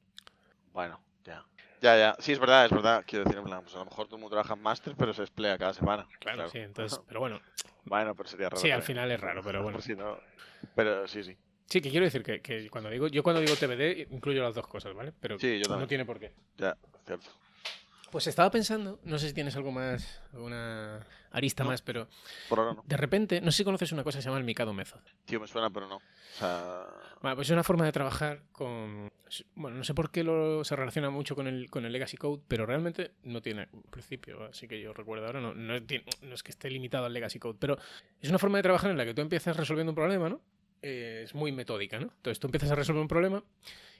Bueno, 0.74 1.00
ya. 1.26 1.46
Ya, 1.82 1.98
ya. 1.98 2.16
Sí, 2.20 2.32
es 2.34 2.40
verdad, 2.40 2.66
es 2.66 2.72
verdad. 2.72 3.04
Quiero 3.08 3.24
decir, 3.26 3.38
en 3.40 3.46
plan, 3.46 3.62
pues 3.62 3.76
a 3.76 3.80
lo 3.80 3.86
mejor 3.86 4.06
todo 4.08 4.18
el 4.18 4.22
mundo 4.22 4.36
trabaja 4.36 4.54
en 4.54 4.62
máster, 4.62 4.96
pero 4.98 5.14
se 5.14 5.22
despliega 5.22 5.58
cada 5.58 5.74
semana. 5.74 6.08
Claro, 6.20 6.50
sí, 6.50 6.58
entonces. 6.60 7.00
Pero 7.08 7.20
bueno, 7.22 7.40
Bueno, 7.86 8.16
pero 8.16 8.28
sería 8.30 8.50
raro. 8.50 8.62
sí, 8.62 8.70
al 8.72 8.82
final 8.84 9.10
es 9.12 9.20
raro, 9.20 9.42
pero 9.44 9.64
bueno. 9.64 9.80
Sí, 9.82 9.96
no. 9.96 10.18
Pero 10.76 11.08
sí, 11.08 11.24
sí. 11.24 11.38
Sí, 11.68 11.82
que 11.82 11.90
quiero 11.90 12.06
decir 12.06 12.24
que, 12.24 12.42
que 12.42 12.70
cuando 12.70 12.90
digo, 12.90 13.08
yo 13.08 13.22
cuando 13.24 13.42
digo 13.42 13.56
TBD 13.56 14.08
incluyo 14.12 14.42
las 14.44 14.56
dos 14.56 14.68
cosas, 14.68 14.94
¿vale? 14.94 15.14
Pero 15.20 15.38
Sí, 15.40 15.62
yo 15.64 15.76
no 15.78 15.88
tiene 15.88 16.04
por 16.06 16.20
qué. 16.20 16.34
Ya, 16.58 16.76
cierto. 17.06 17.30
Pues 18.12 18.26
estaba 18.28 18.50
pensando, 18.50 19.00
no 19.04 19.20
sé 19.20 19.28
si 19.28 19.34
tienes 19.34 19.56
algo 19.56 19.72
más, 19.72 20.20
alguna 20.34 21.06
arista 21.32 21.64
No. 21.64 21.70
más, 21.70 21.82
pero 21.84 22.08
Por 22.48 22.60
ahora 22.60 22.74
no. 22.74 22.84
de 22.88 22.98
repente, 22.98 23.40
no 23.40 23.52
sé 23.52 23.58
si 23.58 23.64
conoces 23.64 23.92
una 23.92 24.04
cosa 24.04 24.18
que 24.18 24.24
se 24.24 24.28
llama 24.30 24.40
el 24.40 24.46
Mikado 24.46 24.74
Method. 24.74 25.00
Tío, 25.26 25.40
me 25.40 25.48
suena, 25.48 25.70
pero 25.70 25.88
no. 25.88 25.98
O 25.98 26.02
sea. 26.40 26.88
Vale, 27.22 27.36
pues 27.36 27.48
es 27.48 27.52
una 27.52 27.64
forma 27.64 27.86
de 27.86 27.92
trabajar 27.92 28.42
con... 28.52 29.10
Bueno, 29.54 29.78
no 29.78 29.84
sé 29.84 29.94
por 29.94 30.10
qué 30.10 30.24
lo, 30.24 30.64
se 30.64 30.76
relaciona 30.76 31.12
mucho 31.12 31.36
con 31.36 31.46
el, 31.48 31.70
con 31.70 31.86
el 31.86 31.92
Legacy 31.92 32.18
Code, 32.18 32.42
pero 32.48 32.66
realmente 32.66 33.12
no 33.24 33.42
tiene 33.44 33.68
principio, 33.92 34.44
así 34.46 34.68
que 34.68 34.82
yo 34.82 34.92
recuerdo 34.94 35.28
ahora, 35.28 35.40
no, 35.40 35.54
no, 35.54 35.84
tiene- 35.84 36.06
no 36.24 36.34
es 36.34 36.42
que 36.42 36.50
esté 36.52 36.70
limitado 36.72 37.06
al 37.06 37.14
Legacy 37.14 37.38
Code, 37.38 37.58
pero 37.60 37.78
es 38.22 38.30
una 38.30 38.40
forma 38.40 38.58
de 38.58 38.64
trabajar 38.64 38.90
en 38.90 38.98
la 38.98 39.06
que 39.06 39.14
tú 39.14 39.22
empiezas 39.22 39.56
resolviendo 39.56 39.92
un 39.92 39.96
problema, 39.96 40.30
¿no? 40.30 40.42
Eh, 40.82 41.22
es 41.26 41.36
muy 41.36 41.52
metódica, 41.52 42.00
¿no? 42.00 42.06
Entonces 42.08 42.40
tú 42.40 42.48
empiezas 42.48 42.72
a 42.72 42.76
resolver 42.76 43.02
un 43.02 43.08
problema 43.08 43.44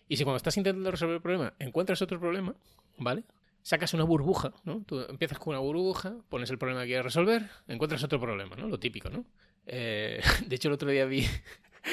y 0.08 0.18
si 0.18 0.24
cuando 0.24 0.38
estás 0.38 0.58
intentando 0.58 0.90
resolver 0.90 1.18
el 1.18 1.22
problema 1.22 1.54
encuentras 1.60 2.02
otro 2.02 2.20
problema, 2.20 2.56
¿vale? 2.98 3.24
Sacas 3.70 3.94
una 3.94 4.04
burbuja, 4.04 4.52
¿no? 4.64 4.82
Tú 4.84 5.00
empiezas 5.08 5.38
con 5.38 5.52
una 5.52 5.60
burbuja, 5.60 6.16
pones 6.28 6.50
el 6.50 6.58
problema 6.58 6.82
que 6.82 6.88
quieres 6.88 7.06
resolver, 7.06 7.52
encuentras 7.68 8.04
otro 8.04 8.20
problema, 8.20 8.56
¿no? 8.56 8.68
Lo 8.68 8.80
típico, 8.80 9.12
¿no? 9.12 9.26
Eh, 9.68 10.20
de 10.48 10.56
hecho, 10.56 10.70
el 10.70 10.74
otro 10.74 10.90
día 10.90 11.06
vi, 11.06 11.28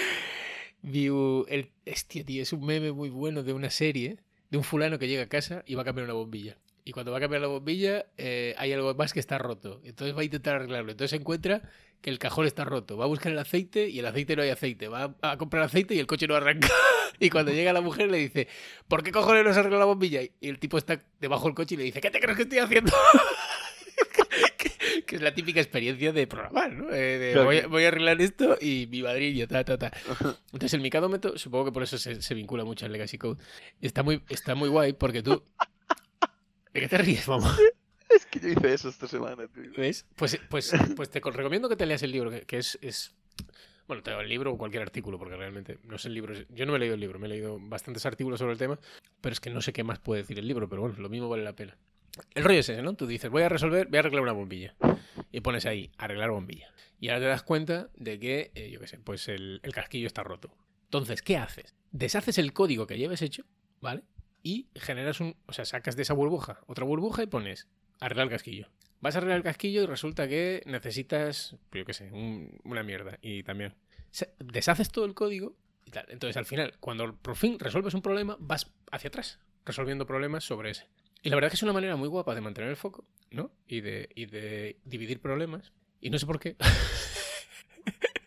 vi 0.81 1.05
el... 1.49 1.73
Hostia, 1.87 2.25
tío, 2.25 2.43
es 2.43 2.55
un 2.55 2.65
meme 2.65 2.93
muy 2.93 3.11
bueno 3.11 3.43
de 3.43 3.53
una 3.53 3.69
serie 3.69 4.17
de 4.49 4.57
un 4.57 4.65
fulano 4.65 4.99
que 4.99 5.07
llega 5.07 5.25
a 5.25 5.29
casa 5.29 5.65
y 5.67 5.75
va 5.75 5.83
a 5.83 5.85
cambiar 5.85 6.07
una 6.07 6.15
bombilla. 6.15 6.57
Y 6.83 6.93
cuando 6.93 7.13
va 7.13 7.19
a 7.19 7.21
cambiar 7.21 7.43
la 7.43 7.49
bombilla, 7.49 8.07
eh, 8.17 8.55
hay 8.57 8.73
algo 8.73 8.95
más 8.95 9.13
que 9.13 9.21
está 9.21 9.37
roto. 9.37 9.83
Entonces 9.85 10.17
va 10.17 10.23
a 10.23 10.25
intentar 10.25 10.55
arreglarlo. 10.55 10.93
Entonces 10.93 11.21
encuentra 11.21 11.61
que 12.01 12.11
el 12.11 12.19
cajón 12.19 12.47
está 12.47 12.65
roto. 12.65 12.97
Va 12.97 13.05
a 13.05 13.09
buscar 13.09 13.33
el 13.33 13.39
aceite 13.39 13.89
y 13.89 13.99
el 13.99 14.07
aceite 14.07 14.37
no 14.37 14.43
hay 14.43 14.51
aceite. 14.51 14.89
Va 14.89 15.15
a 15.23 15.37
comprar 15.37 15.65
aceite 15.65 15.95
y 15.95 15.99
el 15.99 16.07
coche 16.07 16.27
no 16.27 16.35
arranca. 16.37 16.69
Y 17.19 17.31
cuando 17.31 17.51
llega 17.51 17.73
la 17.73 17.81
mujer 17.81 18.11
le 18.11 18.19
dice, 18.19 18.47
¿por 18.89 19.03
qué 19.03 19.11
cojones 19.11 19.43
no 19.43 19.55
se 19.55 19.61
arregla 19.61 19.79
la 19.79 19.85
bombilla? 19.87 20.21
Y 20.23 20.49
el 20.49 20.59
tipo 20.59 20.77
está 20.77 21.03
debajo 21.19 21.47
del 21.47 21.55
coche 21.55 21.75
y 21.75 21.79
le 21.79 21.85
dice, 21.85 21.99
¿qué 22.03 22.11
te 22.11 22.21
crees 22.21 22.37
que 22.37 22.43
estoy 22.43 22.59
haciendo? 22.59 22.93
que, 25.07 25.17
es 25.17 25.23
la 25.23 25.33
típica 25.35 25.61
experiencia 25.61 26.13
de 26.13 26.27
programar, 26.27 26.73
¿no? 26.73 26.93
Eh, 26.93 27.19
de, 27.19 27.33
Claro 27.33 27.47
voy, 27.47 27.57
a, 27.57 27.61
que- 27.63 27.67
voy 27.69 27.85
a 27.85 27.89
arreglar 27.89 28.21
esto 28.21 28.59
y 28.61 28.87
mi 28.91 29.03
madrillo, 29.03 29.49
ta, 29.49 29.65
ta, 29.65 29.79
ta. 29.79 29.93
Entonces 30.53 30.75
el 30.75 30.83
Mikado 30.83 31.09
Method, 31.09 31.39
supongo 31.39 31.67
que 31.67 31.73
por 31.73 31.85
eso 31.85 31.97
se, 31.97 32.21
se 32.21 32.35
vincula 32.35 32.65
mucho 32.65 32.85
al 32.85 32.93
Legacy 32.93 33.17
Code. 33.17 33.43
Está 33.81 34.03
muy, 34.03 34.21
está 34.29 34.55
muy 34.55 34.69
guay 34.69 34.93
porque 34.93 35.23
tú... 35.23 35.43
¿De 36.75 36.81
qué 36.81 36.89
te 36.89 36.99
ríes, 36.99 37.27
mamá? 37.29 37.57
Que 38.41 38.55
yo 38.55 38.61
hice 38.61 38.75
eso 38.75 38.89
esta 38.89 39.07
semana, 39.09 39.47
tío. 39.49 39.71
¿Ves? 39.77 40.07
Pues, 40.17 40.39
pues, 40.49 40.73
pues 40.97 41.11
te 41.11 41.21
co- 41.21 41.31
recomiendo 41.31 41.69
que 41.69 41.77
te 41.77 41.87
leas 41.87 42.03
el 42.03 42.13
libro, 42.13 42.31
que, 42.31 42.43
que 42.43 42.59
es, 42.59 42.79
es 42.83 43.15
Bueno, 43.89 44.03
te 44.03 44.11
el 44.13 44.29
libro 44.29 44.53
o 44.53 44.59
cualquier 44.59 44.83
artículo, 44.83 45.19
porque 45.19 45.37
realmente 45.37 45.79
no 45.85 45.99
sé 45.99 46.09
el 46.09 46.15
libro. 46.15 46.35
Yo 46.51 46.67
no 46.67 46.73
me 46.73 46.77
he 46.77 46.81
leído 46.81 46.95
el 46.95 47.01
libro, 47.01 47.19
me 47.19 47.27
he 47.27 47.31
leído 47.31 47.59
bastantes 47.61 48.05
artículos 48.07 48.39
sobre 48.39 48.53
el 48.53 48.59
tema, 48.59 48.79
pero 49.21 49.33
es 49.33 49.41
que 49.41 49.51
no 49.51 49.61
sé 49.61 49.73
qué 49.73 49.85
más 49.85 49.99
puede 49.99 50.23
decir 50.23 50.39
el 50.39 50.47
libro, 50.49 50.69
pero 50.69 50.83
bueno, 50.83 50.97
lo 50.99 51.09
mismo 51.09 51.29
vale 51.29 51.45
la 51.45 51.55
pena. 51.55 51.77
El 52.35 52.45
rollo 52.45 52.61
es 52.61 52.69
ese, 52.69 52.81
¿no? 52.83 52.95
Tú 52.95 53.07
dices, 53.07 53.31
voy 53.31 53.43
a 53.43 53.49
resolver, 53.49 53.89
voy 53.89 53.97
a 53.99 54.01
arreglar 54.01 54.23
una 54.23 54.33
bombilla. 54.33 54.75
Y 55.33 55.41
pones 55.41 55.67
ahí, 55.67 55.91
arreglar 55.99 56.31
bombilla. 56.31 56.73
Y 56.99 57.09
ahora 57.09 57.21
te 57.21 57.27
das 57.27 57.43
cuenta 57.43 57.91
de 57.95 58.19
que, 58.19 58.53
eh, 58.55 58.71
yo 58.71 58.81
qué 58.81 58.87
sé, 58.87 58.99
pues 58.99 59.29
el, 59.29 59.61
el 59.63 59.73
casquillo 59.75 60.07
está 60.07 60.23
roto. 60.23 60.51
Entonces, 60.85 61.21
¿qué 61.21 61.37
haces? 61.37 61.75
Deshaces 61.93 62.39
el 62.39 62.55
código 62.55 62.87
que 62.87 62.97
lleves 62.97 63.21
hecho, 63.21 63.45
¿vale? 63.83 64.03
Y 64.43 64.69
generas 64.77 65.21
un. 65.21 65.37
O 65.47 65.53
sea, 65.53 65.65
sacas 65.67 65.95
de 65.97 66.03
esa 66.03 66.15
burbuja 66.15 66.61
otra 66.67 66.85
burbuja 66.87 67.23
y 67.23 67.27
pones 67.27 67.67
arreglar 68.01 68.25
el 68.27 68.31
casquillo. 68.31 68.69
Vas 69.01 69.15
a 69.15 69.19
arreglar 69.19 69.39
el 69.39 69.43
casquillo 69.45 69.83
y 69.83 69.87
resulta 69.87 70.29
que 70.29 70.63
necesitas, 70.67 71.57
yo 71.73 71.85
qué 71.85 71.93
sé, 71.93 72.11
un- 72.13 72.59
una 72.65 72.83
mierda. 72.83 73.19
Y 73.23 73.43
también 73.43 73.75
deshaces 74.39 74.91
todo 74.91 75.05
el 75.05 75.15
código 75.15 75.55
y 75.85 75.91
tal. 75.91 76.07
Entonces, 76.09 76.37
al 76.37 76.47
final, 76.47 76.75
cuando 76.81 77.15
por 77.17 77.37
fin 77.37 77.59
resuelves 77.59 77.95
un 77.95 78.03
problema, 78.03 78.37
vas 78.41 78.73
hacia 78.91 79.09
atrás, 79.09 79.39
resolviendo 79.65 80.07
problemas 80.07 80.45
sobre 80.45 80.71
ese. 80.71 80.87
Y 81.23 81.29
la 81.29 81.37
verdad 81.37 81.49
es 81.49 81.53
que 81.53 81.57
es 81.57 81.63
una 81.63 81.73
manera 81.73 81.97
muy 81.97 82.09
guapa 82.09 82.35
de 82.35 82.41
mantener 82.41 82.71
el 82.71 82.77
foco, 82.77 83.05
¿no? 83.31 83.51
Y 83.67 83.81
de, 83.81 84.09
y 84.15 84.27
de 84.27 84.79
dividir 84.85 85.21
problemas. 85.21 85.73
Y 86.01 86.11
no 86.11 86.19
sé 86.19 86.27
por 86.27 86.39
qué. 86.39 86.57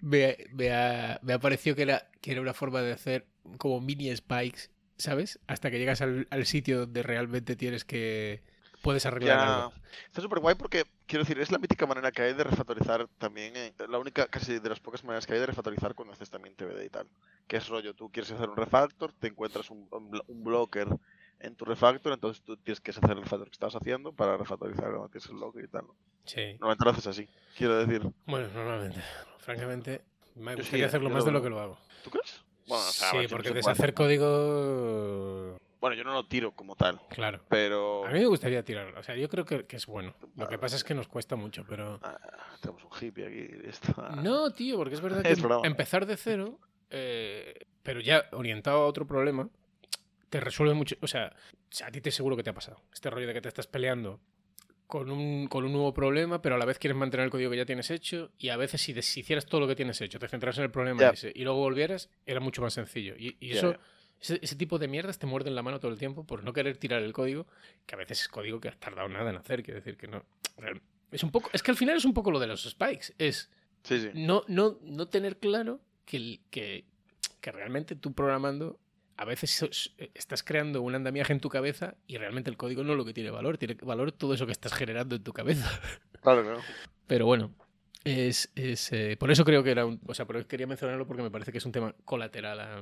me, 0.00 0.36
me 0.52 0.72
ha, 0.72 1.18
me 1.22 1.32
ha 1.32 1.38
parecido 1.38 1.76
que 1.76 1.82
era, 1.82 2.10
que 2.20 2.32
era 2.32 2.40
una 2.40 2.54
forma 2.54 2.80
de 2.82 2.92
hacer 2.92 3.26
como 3.58 3.80
mini 3.80 4.14
spikes, 4.16 4.70
¿sabes? 4.98 5.38
Hasta 5.46 5.70
que 5.70 5.78
llegas 5.78 6.00
al, 6.00 6.26
al 6.30 6.46
sitio 6.46 6.80
donde 6.80 7.02
realmente 7.02 7.56
tienes 7.56 7.84
que. 7.84 8.42
Puedes 8.82 9.04
arreglar 9.06 9.38
Ya. 9.38 9.56
algo. 9.64 9.72
Está 10.06 10.20
súper 10.20 10.38
guay 10.38 10.54
porque, 10.54 10.84
quiero 11.06 11.24
decir, 11.24 11.40
es 11.40 11.50
la 11.50 11.58
mítica 11.58 11.86
manera 11.86 12.12
que 12.12 12.22
hay 12.22 12.34
de 12.34 12.44
refactorizar 12.44 13.08
también, 13.18 13.56
eh, 13.56 13.72
la 13.88 13.98
única, 13.98 14.28
casi 14.28 14.60
de 14.60 14.68
las 14.68 14.78
pocas 14.78 15.02
maneras 15.02 15.26
que 15.26 15.32
hay 15.32 15.40
de 15.40 15.46
refactorizar 15.46 15.94
cuando 15.94 16.12
haces 16.14 16.30
también 16.30 16.54
TBD 16.54 16.84
y 16.84 16.90
tal. 16.90 17.08
Que 17.48 17.56
es 17.56 17.66
rollo, 17.68 17.94
tú 17.94 18.10
quieres 18.12 18.30
hacer 18.30 18.48
un 18.48 18.56
refactor, 18.56 19.12
te 19.12 19.26
encuentras 19.28 19.70
un, 19.70 19.88
un 19.90 20.10
blo- 20.12 20.24
un 20.28 20.44
blocker 20.44 20.88
en 21.40 21.56
tu 21.56 21.64
refactor, 21.64 22.12
entonces 22.12 22.42
tú 22.44 22.56
tienes 22.58 22.80
que 22.80 22.92
hacer 22.92 23.10
el 23.10 23.16
refactor 23.22 23.48
que 23.48 23.54
estabas 23.54 23.74
haciendo 23.76 24.12
para 24.12 24.36
refactorizar 24.36 24.84
cuando 24.90 25.08
tienes 25.08 25.28
el 25.30 25.34
blocker 25.36 25.64
y 25.64 25.68
tal. 25.68 25.86
¿no? 25.86 25.94
Sí. 26.24 26.42
Normalmente 26.60 26.84
lo 26.84 26.90
haces 26.92 27.06
así, 27.08 27.28
quiero 27.56 27.84
decir. 27.84 28.08
Bueno, 28.26 28.46
normalmente. 28.54 29.00
Francamente, 29.38 30.02
me 30.36 30.52
sí, 30.52 30.58
gustaría 30.58 30.86
hacerlo 30.86 31.08
yo 31.08 31.14
más 31.14 31.24
lo- 31.24 31.26
de 31.26 31.32
lo 31.32 31.42
que 31.42 31.50
lo 31.50 31.60
hago. 31.60 31.78
¿Tú 32.04 32.10
crees? 32.10 32.40
Bueno, 32.66 32.84
o 32.84 32.90
sea, 32.92 33.10
sí, 33.12 33.26
porque 33.28 33.50
deshacer 33.52 33.94
código. 33.94 35.58
Bueno, 35.80 35.94
yo 35.96 36.04
no 36.04 36.14
lo 36.14 36.26
tiro 36.26 36.52
como 36.52 36.74
tal, 36.74 37.00
Claro. 37.10 37.40
pero... 37.48 38.06
A 38.06 38.10
mí 38.10 38.18
me 38.20 38.26
gustaría 38.26 38.64
tirarlo. 38.64 38.98
O 38.98 39.02
sea, 39.02 39.14
yo 39.14 39.28
creo 39.28 39.44
que, 39.44 39.66
que 39.66 39.76
es 39.76 39.86
bueno. 39.86 40.14
Lo 40.36 40.48
que 40.48 40.58
pasa 40.58 40.74
es 40.74 40.82
que 40.82 40.94
nos 40.94 41.06
cuesta 41.06 41.36
mucho, 41.36 41.64
pero. 41.68 42.00
Ah, 42.02 42.18
tenemos 42.60 42.82
un 42.82 42.90
hippie 42.98 43.26
aquí. 43.26 43.68
Esto, 43.68 43.94
ah. 43.98 44.16
No, 44.22 44.50
tío, 44.52 44.76
porque 44.78 44.94
es 44.94 45.00
verdad 45.00 45.22
que 45.22 45.32
Es 45.32 45.42
empezar 45.64 46.06
de 46.06 46.16
cero, 46.16 46.58
eh, 46.90 47.66
pero 47.82 48.00
ya 48.00 48.24
orientado 48.32 48.78
a 48.78 48.86
otro 48.86 49.06
problema, 49.06 49.48
te 50.30 50.40
resuelve 50.40 50.74
mucho. 50.74 50.96
O 51.02 51.06
sea, 51.06 51.32
a 51.84 51.90
ti 51.90 52.00
te 52.00 52.10
seguro 52.10 52.36
que 52.36 52.42
te 52.42 52.50
ha 52.50 52.54
pasado. 52.54 52.80
Este 52.92 53.10
rollo 53.10 53.26
de 53.28 53.34
que 53.34 53.42
te 53.42 53.48
estás 53.48 53.66
peleando 53.66 54.18
con 54.86 55.10
un, 55.10 55.48
con 55.48 55.64
un 55.64 55.72
nuevo 55.72 55.92
problema, 55.92 56.40
pero 56.40 56.54
a 56.54 56.58
la 56.58 56.64
vez 56.64 56.78
quieres 56.78 56.96
mantener 56.96 57.24
el 57.24 57.30
código 57.30 57.50
que 57.50 57.56
ya 57.56 57.66
tienes 57.66 57.90
hecho, 57.90 58.30
y 58.38 58.48
a 58.48 58.56
veces 58.56 58.80
si 58.80 58.92
deshicieras 58.92 59.46
todo 59.46 59.60
lo 59.60 59.68
que 59.68 59.74
tienes 59.74 60.00
hecho, 60.00 60.18
te 60.18 60.28
centras 60.28 60.58
en 60.58 60.64
el 60.64 60.70
problema 60.70 61.08
ese, 61.08 61.32
y 61.34 61.42
luego 61.42 61.58
volvieras, 61.58 62.08
era 62.24 62.40
mucho 62.40 62.62
más 62.62 62.74
sencillo. 62.74 63.14
Y, 63.18 63.36
eso. 63.40 63.76
Ese, 64.18 64.38
ese 64.40 64.56
tipo 64.56 64.78
de 64.78 64.88
mierdas 64.88 65.18
te 65.18 65.26
muerden 65.26 65.54
la 65.54 65.62
mano 65.62 65.78
todo 65.78 65.92
el 65.92 65.98
tiempo 65.98 66.24
por 66.24 66.42
no 66.42 66.54
querer 66.54 66.78
tirar 66.78 67.02
el 67.02 67.12
código, 67.12 67.46
que 67.84 67.96
a 67.96 67.98
veces 67.98 68.22
es 68.22 68.28
código 68.28 68.60
que 68.60 68.68
has 68.68 68.78
tardado 68.78 69.08
nada 69.08 69.28
en 69.28 69.36
hacer. 69.36 69.62
Quiero 69.62 69.78
decir 69.78 69.98
que 69.98 70.08
no. 70.08 70.24
Es 71.12 71.22
un 71.22 71.30
poco. 71.30 71.50
Es 71.52 71.62
que 71.62 71.70
al 71.70 71.76
final 71.76 71.98
es 71.98 72.04
un 72.06 72.14
poco 72.14 72.30
lo 72.30 72.40
de 72.40 72.46
los 72.46 72.62
spikes. 72.62 73.12
Es 73.18 73.50
Sí, 73.82 74.00
sí. 74.00 74.10
no, 74.14 74.42
no, 74.48 74.78
no 74.82 75.06
tener 75.08 75.36
claro 75.36 75.80
que, 76.04 76.40
que, 76.50 76.84
que 77.40 77.52
realmente 77.52 77.94
tú 77.94 78.12
programando 78.14 78.80
a 79.16 79.24
veces 79.24 79.92
eh, 79.98 80.10
estás 80.14 80.42
creando 80.42 80.82
un 80.82 80.94
andamiaje 80.94 81.32
en 81.32 81.40
tu 81.40 81.48
cabeza 81.48 81.94
y 82.06 82.16
realmente 82.18 82.50
el 82.50 82.56
código 82.56 82.84
no 82.84 82.92
es 82.92 82.98
lo 82.98 83.04
que 83.04 83.14
tiene 83.14 83.30
valor, 83.30 83.56
tiene 83.58 83.74
valor 83.74 84.12
todo 84.12 84.34
eso 84.34 84.46
que 84.46 84.52
estás 84.52 84.72
generando 84.74 85.16
en 85.16 85.22
tu 85.22 85.32
cabeza. 85.32 85.68
Claro, 86.22 86.42
claro. 86.42 86.60
Pero 87.06 87.24
bueno, 87.26 87.54
es, 88.02 88.50
es, 88.56 88.92
eh, 88.92 89.16
por 89.16 89.30
eso 89.30 89.44
creo 89.44 89.62
que 89.62 89.70
era 89.70 89.86
un... 89.86 90.00
O 90.06 90.12
sea, 90.14 90.26
quería 90.48 90.66
mencionarlo 90.66 91.06
porque 91.06 91.22
me 91.22 91.30
parece 91.30 91.52
que 91.52 91.58
es 91.58 91.64
un 91.64 91.70
tema 91.70 91.94
colateral 92.04 92.58
a- 92.58 92.80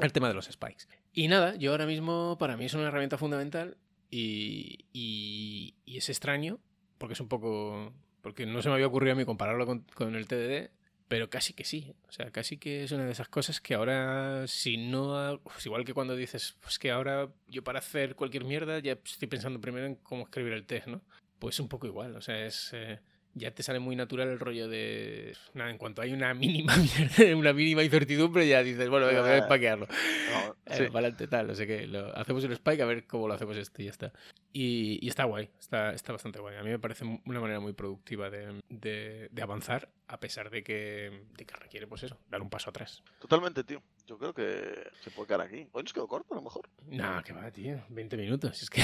al 0.00 0.12
tema 0.12 0.28
de 0.28 0.34
los 0.34 0.44
spikes. 0.46 0.86
Y 1.12 1.26
nada, 1.26 1.56
yo 1.56 1.72
ahora 1.72 1.86
mismo 1.86 2.36
para 2.38 2.56
mí 2.56 2.66
es 2.66 2.74
una 2.74 2.86
herramienta 2.86 3.18
fundamental 3.18 3.76
y, 4.12 4.84
y, 4.92 5.74
y 5.84 5.96
es 5.98 6.08
extraño 6.08 6.60
porque 6.98 7.14
es 7.14 7.20
un 7.20 7.26
poco... 7.28 7.92
Porque 8.22 8.46
no 8.46 8.62
se 8.62 8.68
me 8.68 8.74
había 8.76 8.86
ocurrido 8.86 9.14
a 9.14 9.16
mí 9.16 9.24
compararlo 9.24 9.66
con, 9.66 9.80
con 9.94 10.14
el 10.14 10.28
TDD, 10.28 10.70
pero 11.08 11.30
casi 11.30 11.52
que 11.52 11.64
sí. 11.64 11.94
O 12.08 12.12
sea, 12.12 12.30
casi 12.30 12.58
que 12.58 12.84
es 12.84 12.92
una 12.92 13.04
de 13.04 13.12
esas 13.12 13.28
cosas 13.28 13.60
que 13.60 13.74
ahora, 13.74 14.46
si 14.46 14.76
no. 14.76 15.40
pues 15.42 15.64
igual 15.66 15.84
que 15.84 15.94
cuando 15.94 16.16
dices, 16.16 16.56
pues 16.60 16.78
que 16.78 16.90
ahora 16.90 17.28
yo 17.48 17.62
para 17.62 17.78
hacer 17.78 18.14
cualquier 18.14 18.44
mierda 18.44 18.78
ya 18.78 18.98
estoy 19.04 19.28
pensando 19.28 19.60
primero 19.60 19.86
en 19.86 19.96
cómo 19.96 20.24
escribir 20.24 20.52
el 20.52 20.66
test, 20.66 20.86
¿no? 20.86 21.02
Pues 21.38 21.60
un 21.60 21.68
poco 21.68 21.86
igual. 21.86 22.16
O 22.16 22.20
sea, 22.20 22.44
es. 22.44 22.70
eh, 22.72 23.00
ya 23.34 23.50
te 23.52 23.62
sale 23.62 23.78
muy 23.80 23.96
natural 23.96 24.28
el 24.28 24.38
rollo 24.40 24.68
de. 24.68 25.36
Nada, 25.54 25.70
en 25.70 25.78
cuanto 25.78 26.02
hay 26.02 26.12
una 26.12 26.32
mínima 26.34 26.74
una 27.36 27.52
mínima 27.52 27.82
incertidumbre, 27.82 28.46
ya 28.46 28.62
dices, 28.62 28.88
bueno, 28.88 29.06
venga, 29.06 29.20
voy 29.22 29.30
a 29.30 29.38
espaquearlo. 29.38 29.86
No, 29.86 30.54
Eh, 30.66 30.76
sí. 30.78 30.84
para 30.86 31.00
adelante, 31.08 31.26
tal. 31.28 31.50
O 31.50 31.54
sea 31.54 31.66
que 31.66 31.86
lo, 31.86 32.16
hacemos 32.16 32.42
un 32.44 32.52
spike 32.52 32.80
a 32.80 32.86
ver 32.86 33.06
cómo 33.06 33.28
lo 33.28 33.34
hacemos 33.34 33.56
esto 33.56 33.82
y 33.82 33.84
ya 33.86 33.90
está. 33.90 34.12
Y, 34.52 34.98
y 35.04 35.08
está 35.08 35.24
guay, 35.24 35.50
está, 35.60 35.92
está 35.92 36.12
bastante 36.12 36.38
guay. 36.38 36.56
A 36.56 36.62
mí 36.62 36.70
me 36.70 36.78
parece 36.78 37.04
una 37.26 37.40
manera 37.40 37.60
muy 37.60 37.72
productiva 37.74 38.30
de, 38.30 38.60
de- 38.70 39.28
de 39.30 39.42
avanzar, 39.42 39.90
a 40.08 40.18
pesar 40.20 40.48
de 40.50 40.62
que, 40.62 41.24
de 41.36 41.44
que 41.44 41.54
requiere, 41.56 41.86
pues 41.86 42.02
eso, 42.04 42.18
dar 42.30 42.40
un 42.40 42.48
paso 42.48 42.70
atrás. 42.70 43.02
Totalmente, 43.20 43.62
tío. 43.64 43.82
Yo 44.06 44.16
creo 44.18 44.32
que 44.32 44.90
se 45.02 45.10
puede 45.10 45.26
quedar 45.28 45.40
aquí. 45.42 45.68
Hoy 45.72 45.82
nos 45.82 45.92
quedó 45.92 46.06
corto, 46.08 46.32
a 46.32 46.36
lo 46.36 46.42
mejor. 46.42 46.68
Nah, 46.86 47.20
que 47.22 47.32
va, 47.34 47.50
tío. 47.50 47.84
20 47.90 48.16
minutos. 48.16 48.56
Si 48.58 48.64
es 48.64 48.70
que. 48.70 48.82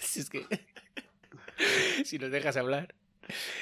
si 0.00 0.20
es 0.20 0.30
que. 0.30 0.44
si 2.04 2.18
nos 2.18 2.30
dejas 2.30 2.56
hablar. 2.56 2.94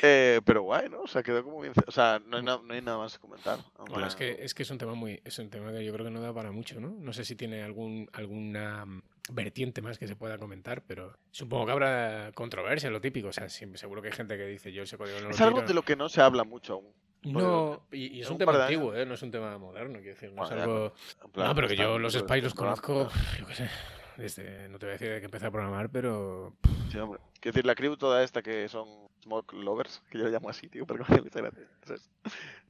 Eh, 0.03 0.41
pero 0.45 0.63
guay, 0.63 0.89
¿no? 0.89 1.03
O 1.03 1.07
sea, 1.07 1.23
quedó 1.23 1.43
como 1.45 1.61
bien. 1.61 1.73
O 1.87 1.91
sea, 1.91 2.21
no 2.27 2.37
hay, 2.37 2.43
na- 2.43 2.61
no 2.63 2.75
hay 2.75 2.83
nada 2.83 2.99
más 2.99 3.15
que 3.15 3.19
comentar. 3.21 3.59
En 3.79 3.85
Bueno, 3.87 4.07
es 4.07 4.15
que, 4.17 4.39
es 4.45 4.55
que 4.55 4.63
es 4.63 4.71
un 4.71 4.79
tema 4.79 4.95
muy. 4.95 5.21
Es 5.25 5.39
un 5.39 5.51
tema 5.51 5.73
que 5.73 5.85
yo 5.85 5.93
creo 5.93 6.05
que 6.05 6.11
no 6.11 6.21
da 6.21 6.33
para 6.33 6.51
mucho, 6.53 6.81
¿no? 6.81 6.91
No 6.99 7.13
sé 7.13 7.25
si 7.25 7.35
tiene 7.37 7.63
algún, 7.63 8.09
alguna 8.13 8.85
mm, 8.87 9.03
vertiente 9.31 9.81
más 9.83 9.99
que 9.99 10.07
se 10.07 10.17
pueda 10.17 10.39
comentar, 10.39 10.83
pero 10.87 11.17
supongo 11.31 11.67
que 11.67 11.73
habrá 11.73 12.33
controversia, 12.35 12.91
lo 12.91 13.01
típico. 13.01 13.29
O 13.29 13.33
sea, 13.33 13.49
siempre, 13.49 13.79
seguro 13.79 14.03
que 14.03 14.09
hay 14.09 14.15
gente 14.15 14.37
que 14.37 14.47
dice 14.47 14.73
yo 14.73 14.83
ese 14.83 14.99
código 14.99 15.19
no 15.21 15.29
lo 15.29 15.31
Es 15.35 15.41
algo 15.41 15.57
tiro". 15.57 15.69
de 15.69 15.75
lo 15.75 15.83
que 15.83 15.97
no 15.97 16.09
se 16.09 16.21
habla 16.21 16.45
mucho 16.45 16.75
aún. 16.75 16.93
No, 17.23 17.87
y, 17.91 18.19
y 18.19 18.21
es 18.21 18.27
un 18.29 18.33
un 18.35 18.39
tema 18.39 18.53
antiguo, 18.65 18.95
¿eh? 18.95 19.07
No 19.07 19.15
es 19.15 19.23
un 19.23 19.31
tema 19.31 19.57
moderno, 19.57 19.95
quiero 20.01 20.13
decir. 20.15 20.31
No 20.33 20.43
Bueno, 20.43 20.57
es 20.57 20.63
algo. 20.63 20.93
Plan, 21.33 21.49
No, 21.49 21.55
pero 21.55 21.69
que 21.69 21.77
yo 21.77 21.99
los 21.99 22.13
spies 22.13 22.45
los 22.45 22.53
conozco, 22.55 23.09
yo 23.41 23.47
qué 23.47 23.55
sé, 23.55 23.71
desde, 24.17 24.69
no 24.69 24.79
te 24.79 24.87
voy 24.87 24.91
a 24.91 24.93
decir 24.99 25.11
de 25.11 25.19
que 25.21 25.25
empecé 25.27 25.47
a 25.47 25.51
programar, 25.51 25.91
pero 25.91 26.55
Sí, 26.91 26.99
hombre. 26.99 27.21
Quiero 27.41 27.55
decir, 27.55 27.67
la 27.67 27.75
crew 27.75 27.97
toda 27.97 28.23
esta 28.23 28.43
que 28.43 28.69
son 28.69 28.87
smoke 29.23 29.53
lovers, 29.55 30.03
que 30.11 30.19
yo 30.19 30.25
le 30.25 30.31
llamo 30.31 30.49
así, 30.49 30.69
tío, 30.69 30.87
pero 30.87 31.05
que 31.05 31.13
me 31.13 31.17
hace 31.17 31.23
mucha 31.23 31.41
gracia. 31.41 31.69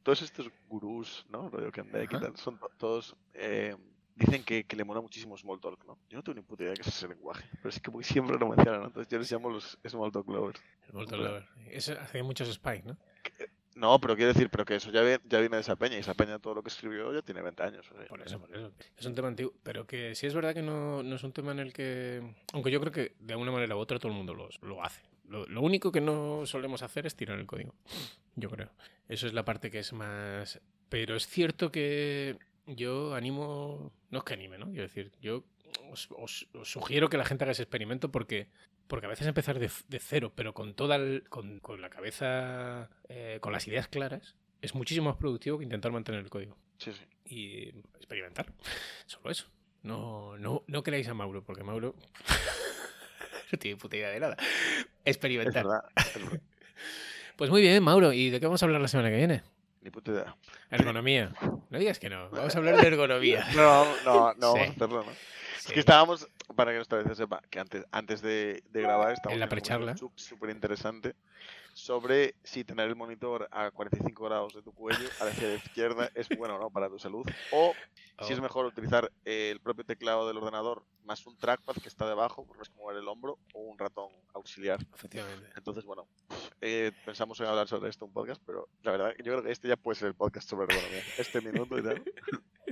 Todos 0.02 0.22
estos 0.22 0.50
gurús, 0.68 1.26
¿no? 1.30 1.48
Rollo 1.48 1.70
que 1.72 1.82
tal, 1.82 2.36
son 2.36 2.58
to- 2.58 2.70
todos. 2.78 3.16
eh, 3.34 3.76
dicen 4.16 4.44
que, 4.44 4.64
que 4.64 4.76
le 4.76 4.84
mola 4.84 5.00
muchísimo 5.00 5.36
Smalltalk, 5.36 5.84
¿no? 5.86 5.98
Yo 6.08 6.18
no 6.18 6.22
tengo 6.22 6.36
ni 6.36 6.42
puta 6.42 6.62
idea 6.62 6.72
de 6.72 6.76
qué 6.76 6.88
es 6.88 6.96
ese 6.96 7.08
lenguaje, 7.08 7.44
pero 7.56 7.68
es 7.68 7.80
que 7.80 7.90
muy 7.90 8.04
siempre 8.04 8.38
lo 8.38 8.48
mencionan, 8.48 8.80
¿no? 8.82 8.86
entonces 8.86 9.10
yo 9.10 9.18
les 9.18 9.30
llamo 9.32 9.50
los 9.50 9.78
Smalltalk 9.86 10.28
lovers. 10.28 10.62
el 10.88 10.94
Molten 10.94 11.14
Hombre. 11.18 11.28
Lover. 11.30 11.48
Eso 11.70 11.92
hace 12.00 12.22
muchos 12.22 12.52
spikes, 12.52 12.84
¿no? 12.86 12.96
No, 13.74 14.00
pero 14.00 14.14
quiero 14.14 14.32
decir, 14.32 14.50
pero 14.50 14.64
que 14.64 14.76
eso 14.76 14.90
ya, 14.92 15.02
ya 15.24 15.40
viene 15.40 15.56
de 15.56 15.60
esa 15.62 15.74
peña, 15.76 15.96
y 15.96 16.00
esa 16.00 16.14
peña 16.14 16.38
todo 16.38 16.54
lo 16.54 16.62
que 16.62 16.68
escribió 16.68 17.12
ya 17.12 17.22
tiene 17.22 17.42
20 17.42 17.62
años. 17.64 17.90
o 17.90 17.96
sea, 17.96 18.06
Por 18.06 18.22
eso, 18.22 18.38
por 18.38 18.54
eso. 18.54 18.72
Es 18.96 19.04
un 19.06 19.14
tema 19.14 19.28
antiguo, 19.28 19.52
pero 19.64 19.84
que 19.86 20.14
sí 20.14 20.26
es 20.26 20.34
verdad 20.34 20.54
que 20.54 20.62
no, 20.62 21.02
no 21.02 21.16
es 21.16 21.24
un 21.24 21.32
tema 21.32 21.52
en 21.52 21.58
el 21.58 21.72
que... 21.72 22.22
Aunque 22.52 22.70
yo 22.70 22.80
creo 22.80 22.92
que 22.92 23.14
de 23.18 23.32
alguna 23.32 23.50
manera 23.50 23.74
u 23.74 23.78
otra 23.80 23.98
todo 23.98 24.12
el 24.12 24.16
mundo 24.16 24.32
los- 24.34 24.60
lo 24.62 24.82
hace. 24.84 25.02
Lo, 25.28 25.44
lo 25.46 25.60
único 25.62 25.90
que 25.90 26.00
no 26.00 26.46
solemos 26.46 26.82
hacer 26.82 27.06
es 27.06 27.16
tirar 27.16 27.38
el 27.38 27.46
código, 27.46 27.74
yo 28.36 28.48
creo. 28.50 28.70
Eso 29.08 29.26
es 29.26 29.32
la 29.32 29.44
parte 29.44 29.70
que 29.70 29.80
es 29.80 29.92
más... 29.92 30.60
Pero 30.88 31.16
es 31.16 31.26
cierto 31.26 31.72
que 31.72 32.36
yo 32.66 33.14
animo... 33.14 33.90
No 34.10 34.18
es 34.18 34.24
que 34.24 34.34
anime, 34.34 34.58
¿no? 34.58 34.66
Quiero 34.66 34.82
decir, 34.82 35.10
yo 35.20 35.42
os, 35.90 36.08
os- 36.16 36.46
os 36.54 36.70
sugiero 36.70 37.08
que 37.08 37.16
la 37.16 37.24
gente 37.24 37.42
haga 37.44 37.52
ese 37.52 37.62
experimento 37.62 38.12
porque... 38.12 38.46
Porque 38.86 39.06
a 39.06 39.08
veces 39.08 39.26
empezar 39.26 39.58
de, 39.58 39.70
de 39.88 39.98
cero, 39.98 40.32
pero 40.34 40.52
con 40.54 40.74
toda 40.74 40.96
el- 40.96 41.24
con, 41.28 41.58
con 41.60 41.80
la 41.80 41.88
cabeza, 41.90 42.90
eh, 43.08 43.38
con 43.40 43.52
las 43.52 43.66
ideas 43.66 43.88
claras, 43.88 44.34
es 44.62 44.74
muchísimo 44.74 45.08
más 45.10 45.16
productivo 45.18 45.58
que 45.58 45.64
intentar 45.64 45.90
mantener 45.92 46.20
el 46.20 46.30
código 46.30 46.56
Sí, 46.78 46.92
sí. 46.92 47.04
y 47.24 47.68
experimentar. 47.96 48.46
Solo 49.06 49.30
eso. 49.30 49.46
No, 49.82 50.36
no, 50.38 50.62
no 50.66 50.82
creáis 50.82 51.08
a 51.08 51.14
Mauro, 51.14 51.42
porque 51.44 51.62
Mauro 51.62 51.94
no 53.52 53.58
tiene 53.58 53.76
puta 53.76 53.96
idea 53.96 54.10
de 54.10 54.20
nada. 54.20 54.36
Es 55.04 55.16
Experimentar. 55.16 55.64
verdad. 55.64 55.84
es 55.96 56.14
verdad. 56.22 56.40
Pues 57.36 57.50
muy 57.50 57.62
bien, 57.62 57.82
Mauro. 57.82 58.12
¿Y 58.12 58.30
de 58.30 58.38
qué 58.38 58.46
vamos 58.46 58.62
a 58.62 58.66
hablar 58.66 58.80
la 58.80 58.86
semana 58.86 59.10
que 59.10 59.16
viene? 59.16 59.42
Ni 59.82 59.90
puta 59.90 60.12
idea. 60.12 60.36
Ergonomía. 60.70 61.34
No 61.68 61.78
digas 61.80 61.98
que 61.98 62.08
no. 62.08 62.30
Vamos 62.30 62.54
a 62.54 62.58
hablar 62.58 62.76
de 62.80 62.86
ergonomía. 62.86 63.44
No, 63.56 63.84
no, 64.04 64.34
no, 64.34 64.52
Sí. 64.52 64.58
vamos 64.60 64.60
a 64.60 64.70
hacerlo, 64.70 65.02
¿no? 65.04 65.12
Es 65.66 65.72
que 65.72 65.80
estábamos, 65.80 66.28
para 66.54 66.70
que 66.72 66.76
nuestra 66.76 67.02
vez 67.02 67.16
sepa, 67.16 67.40
que 67.50 67.58
antes, 67.58 67.84
antes 67.90 68.20
de, 68.20 68.62
de 68.70 68.82
grabar 68.82 69.12
estábamos 69.12 69.34
En 69.34 69.40
la 69.40 69.48
precharla. 69.48 69.96
súper 69.96 70.50
interesante 70.50 71.14
sobre 71.74 72.36
si 72.44 72.64
tener 72.64 72.88
el 72.88 72.94
monitor 72.96 73.48
a 73.50 73.70
45 73.70 74.24
grados 74.24 74.54
de 74.54 74.62
tu 74.62 74.72
cuello 74.72 75.08
hacia 75.20 75.48
la 75.48 75.54
izquierda 75.54 76.08
es 76.14 76.28
bueno 76.38 76.54
o 76.56 76.58
no 76.58 76.70
para 76.70 76.88
tu 76.88 76.98
salud 77.00 77.26
o 77.50 77.74
si 78.24 78.32
es 78.32 78.38
Oh. 78.38 78.42
mejor 78.42 78.66
utilizar 78.66 79.10
el 79.24 79.58
propio 79.60 79.84
teclado 79.84 80.28
del 80.28 80.36
ordenador 80.36 80.84
más 81.04 81.26
un 81.26 81.36
trackpad 81.36 81.74
que 81.82 81.88
está 81.88 82.08
debajo, 82.08 82.46
porque 82.46 82.62
es 82.62 82.68
como 82.68 82.92
el 82.92 83.06
hombro, 83.08 83.38
o 83.54 83.60
un 83.62 83.76
ratón 83.78 84.08
auxiliar. 84.34 84.78
Efectivamente. 84.94 85.50
Entonces, 85.56 85.84
bueno, 85.84 86.06
eh, 86.60 86.92
pensamos 87.04 87.38
en 87.40 87.46
hablar 87.46 87.66
sobre 87.66 87.90
esto 87.90 88.04
un 88.06 88.12
podcast, 88.12 88.40
pero 88.46 88.68
la 88.82 88.92
verdad, 88.92 89.14
yo 89.18 89.32
creo 89.32 89.42
que 89.42 89.50
este 89.50 89.66
ya 89.68 89.76
puede 89.76 89.98
ser 89.98 90.08
el 90.08 90.14
podcast 90.14 90.48
sobre 90.48 90.72
ergonomía. 90.72 91.02
Este 91.18 91.40
minuto 91.40 91.76
y 91.78 91.82
tal. 91.82 92.02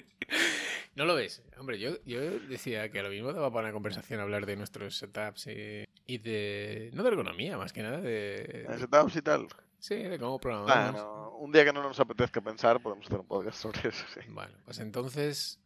¿No 0.95 1.05
lo 1.07 1.15
ves? 1.15 1.43
Hombre, 1.59 1.79
yo, 1.79 1.97
yo 2.05 2.21
decía 2.41 2.91
que 2.91 3.01
a 3.01 3.03
lo 3.03 3.09
mismo 3.11 3.33
daba 3.33 3.51
para 3.51 3.67
una 3.69 3.73
conversación 3.73 4.21
hablar 4.21 4.45
de 4.47 4.57
nuestros 4.57 4.97
setups 4.99 5.47
y, 5.47 5.85
y 6.07 6.19
de... 6.19 6.91
No 6.93 7.03
de 7.03 7.09
ergonomía, 7.09 7.57
más 7.57 7.73
que 7.73 7.83
nada, 7.83 8.01
de... 8.01 8.67
En 8.69 8.79
setups 8.79 9.17
y 9.17 9.23
tal. 9.23 9.47
Sí, 9.79 9.95
de 9.97 10.19
cómo 10.19 10.37
Ah, 10.37 10.41
programamos. 10.41 11.01
no, 11.03 11.31
un 11.39 11.51
día 11.51 11.65
que 11.65 11.73
no 11.73 11.83
nos 11.83 11.99
apetezca 11.99 12.41
pensar, 12.41 12.81
podemos 12.81 13.07
hacer 13.07 13.21
un 13.21 13.27
podcast 13.27 13.59
sobre 13.59 13.89
eso, 13.89 14.05
sí. 14.15 14.21
Bueno, 14.29 14.53
pues 14.65 14.79
entonces 14.81 15.59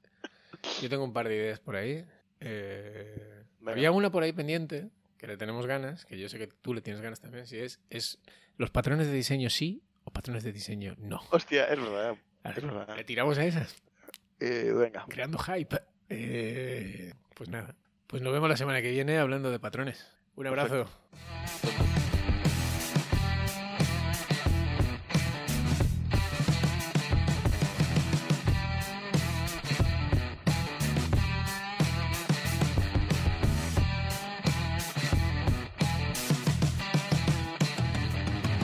yo 0.80 0.88
tengo 0.88 1.04
un 1.04 1.12
par 1.12 1.28
de 1.28 1.34
ideas 1.36 1.58
por 1.60 1.76
ahí. 1.76 2.04
Eh, 2.40 3.42
había 3.66 3.90
una 3.90 4.10
por 4.10 4.22
ahí 4.22 4.32
pendiente, 4.32 4.88
que 5.18 5.26
le 5.26 5.36
tenemos 5.36 5.66
ganas, 5.66 6.04
que 6.06 6.18
yo 6.18 6.28
sé 6.28 6.38
que 6.38 6.46
tú 6.46 6.72
le 6.72 6.80
tienes 6.82 7.02
ganas 7.02 7.20
también, 7.20 7.46
si 7.46 7.58
es, 7.58 7.80
es 7.90 8.18
los 8.56 8.70
patrones 8.70 9.06
de 9.08 9.12
diseño 9.12 9.50
sí 9.50 9.82
o 10.04 10.10
patrones 10.12 10.44
de 10.44 10.52
diseño 10.52 10.94
no. 10.98 11.20
Hostia, 11.30 11.64
es 11.64 11.78
verdad. 11.80 12.16
Es 12.44 12.62
verdad. 12.62 12.96
Le 12.96 13.04
tiramos 13.04 13.36
a 13.38 13.44
esas, 13.44 13.82
Eh, 14.40 14.72
venga. 14.74 15.04
creando 15.08 15.38
hype. 15.38 15.78
Eh, 16.08 17.12
pues 17.34 17.48
nada, 17.48 17.74
pues 18.06 18.22
nos 18.22 18.32
vemos 18.32 18.48
la 18.48 18.56
semana 18.56 18.82
que 18.82 18.90
viene 18.90 19.18
hablando 19.18 19.50
de 19.50 19.58
patrones. 19.58 20.06
Un 20.36 20.46
abrazo. 20.46 20.86
Perfecto. 20.86 21.86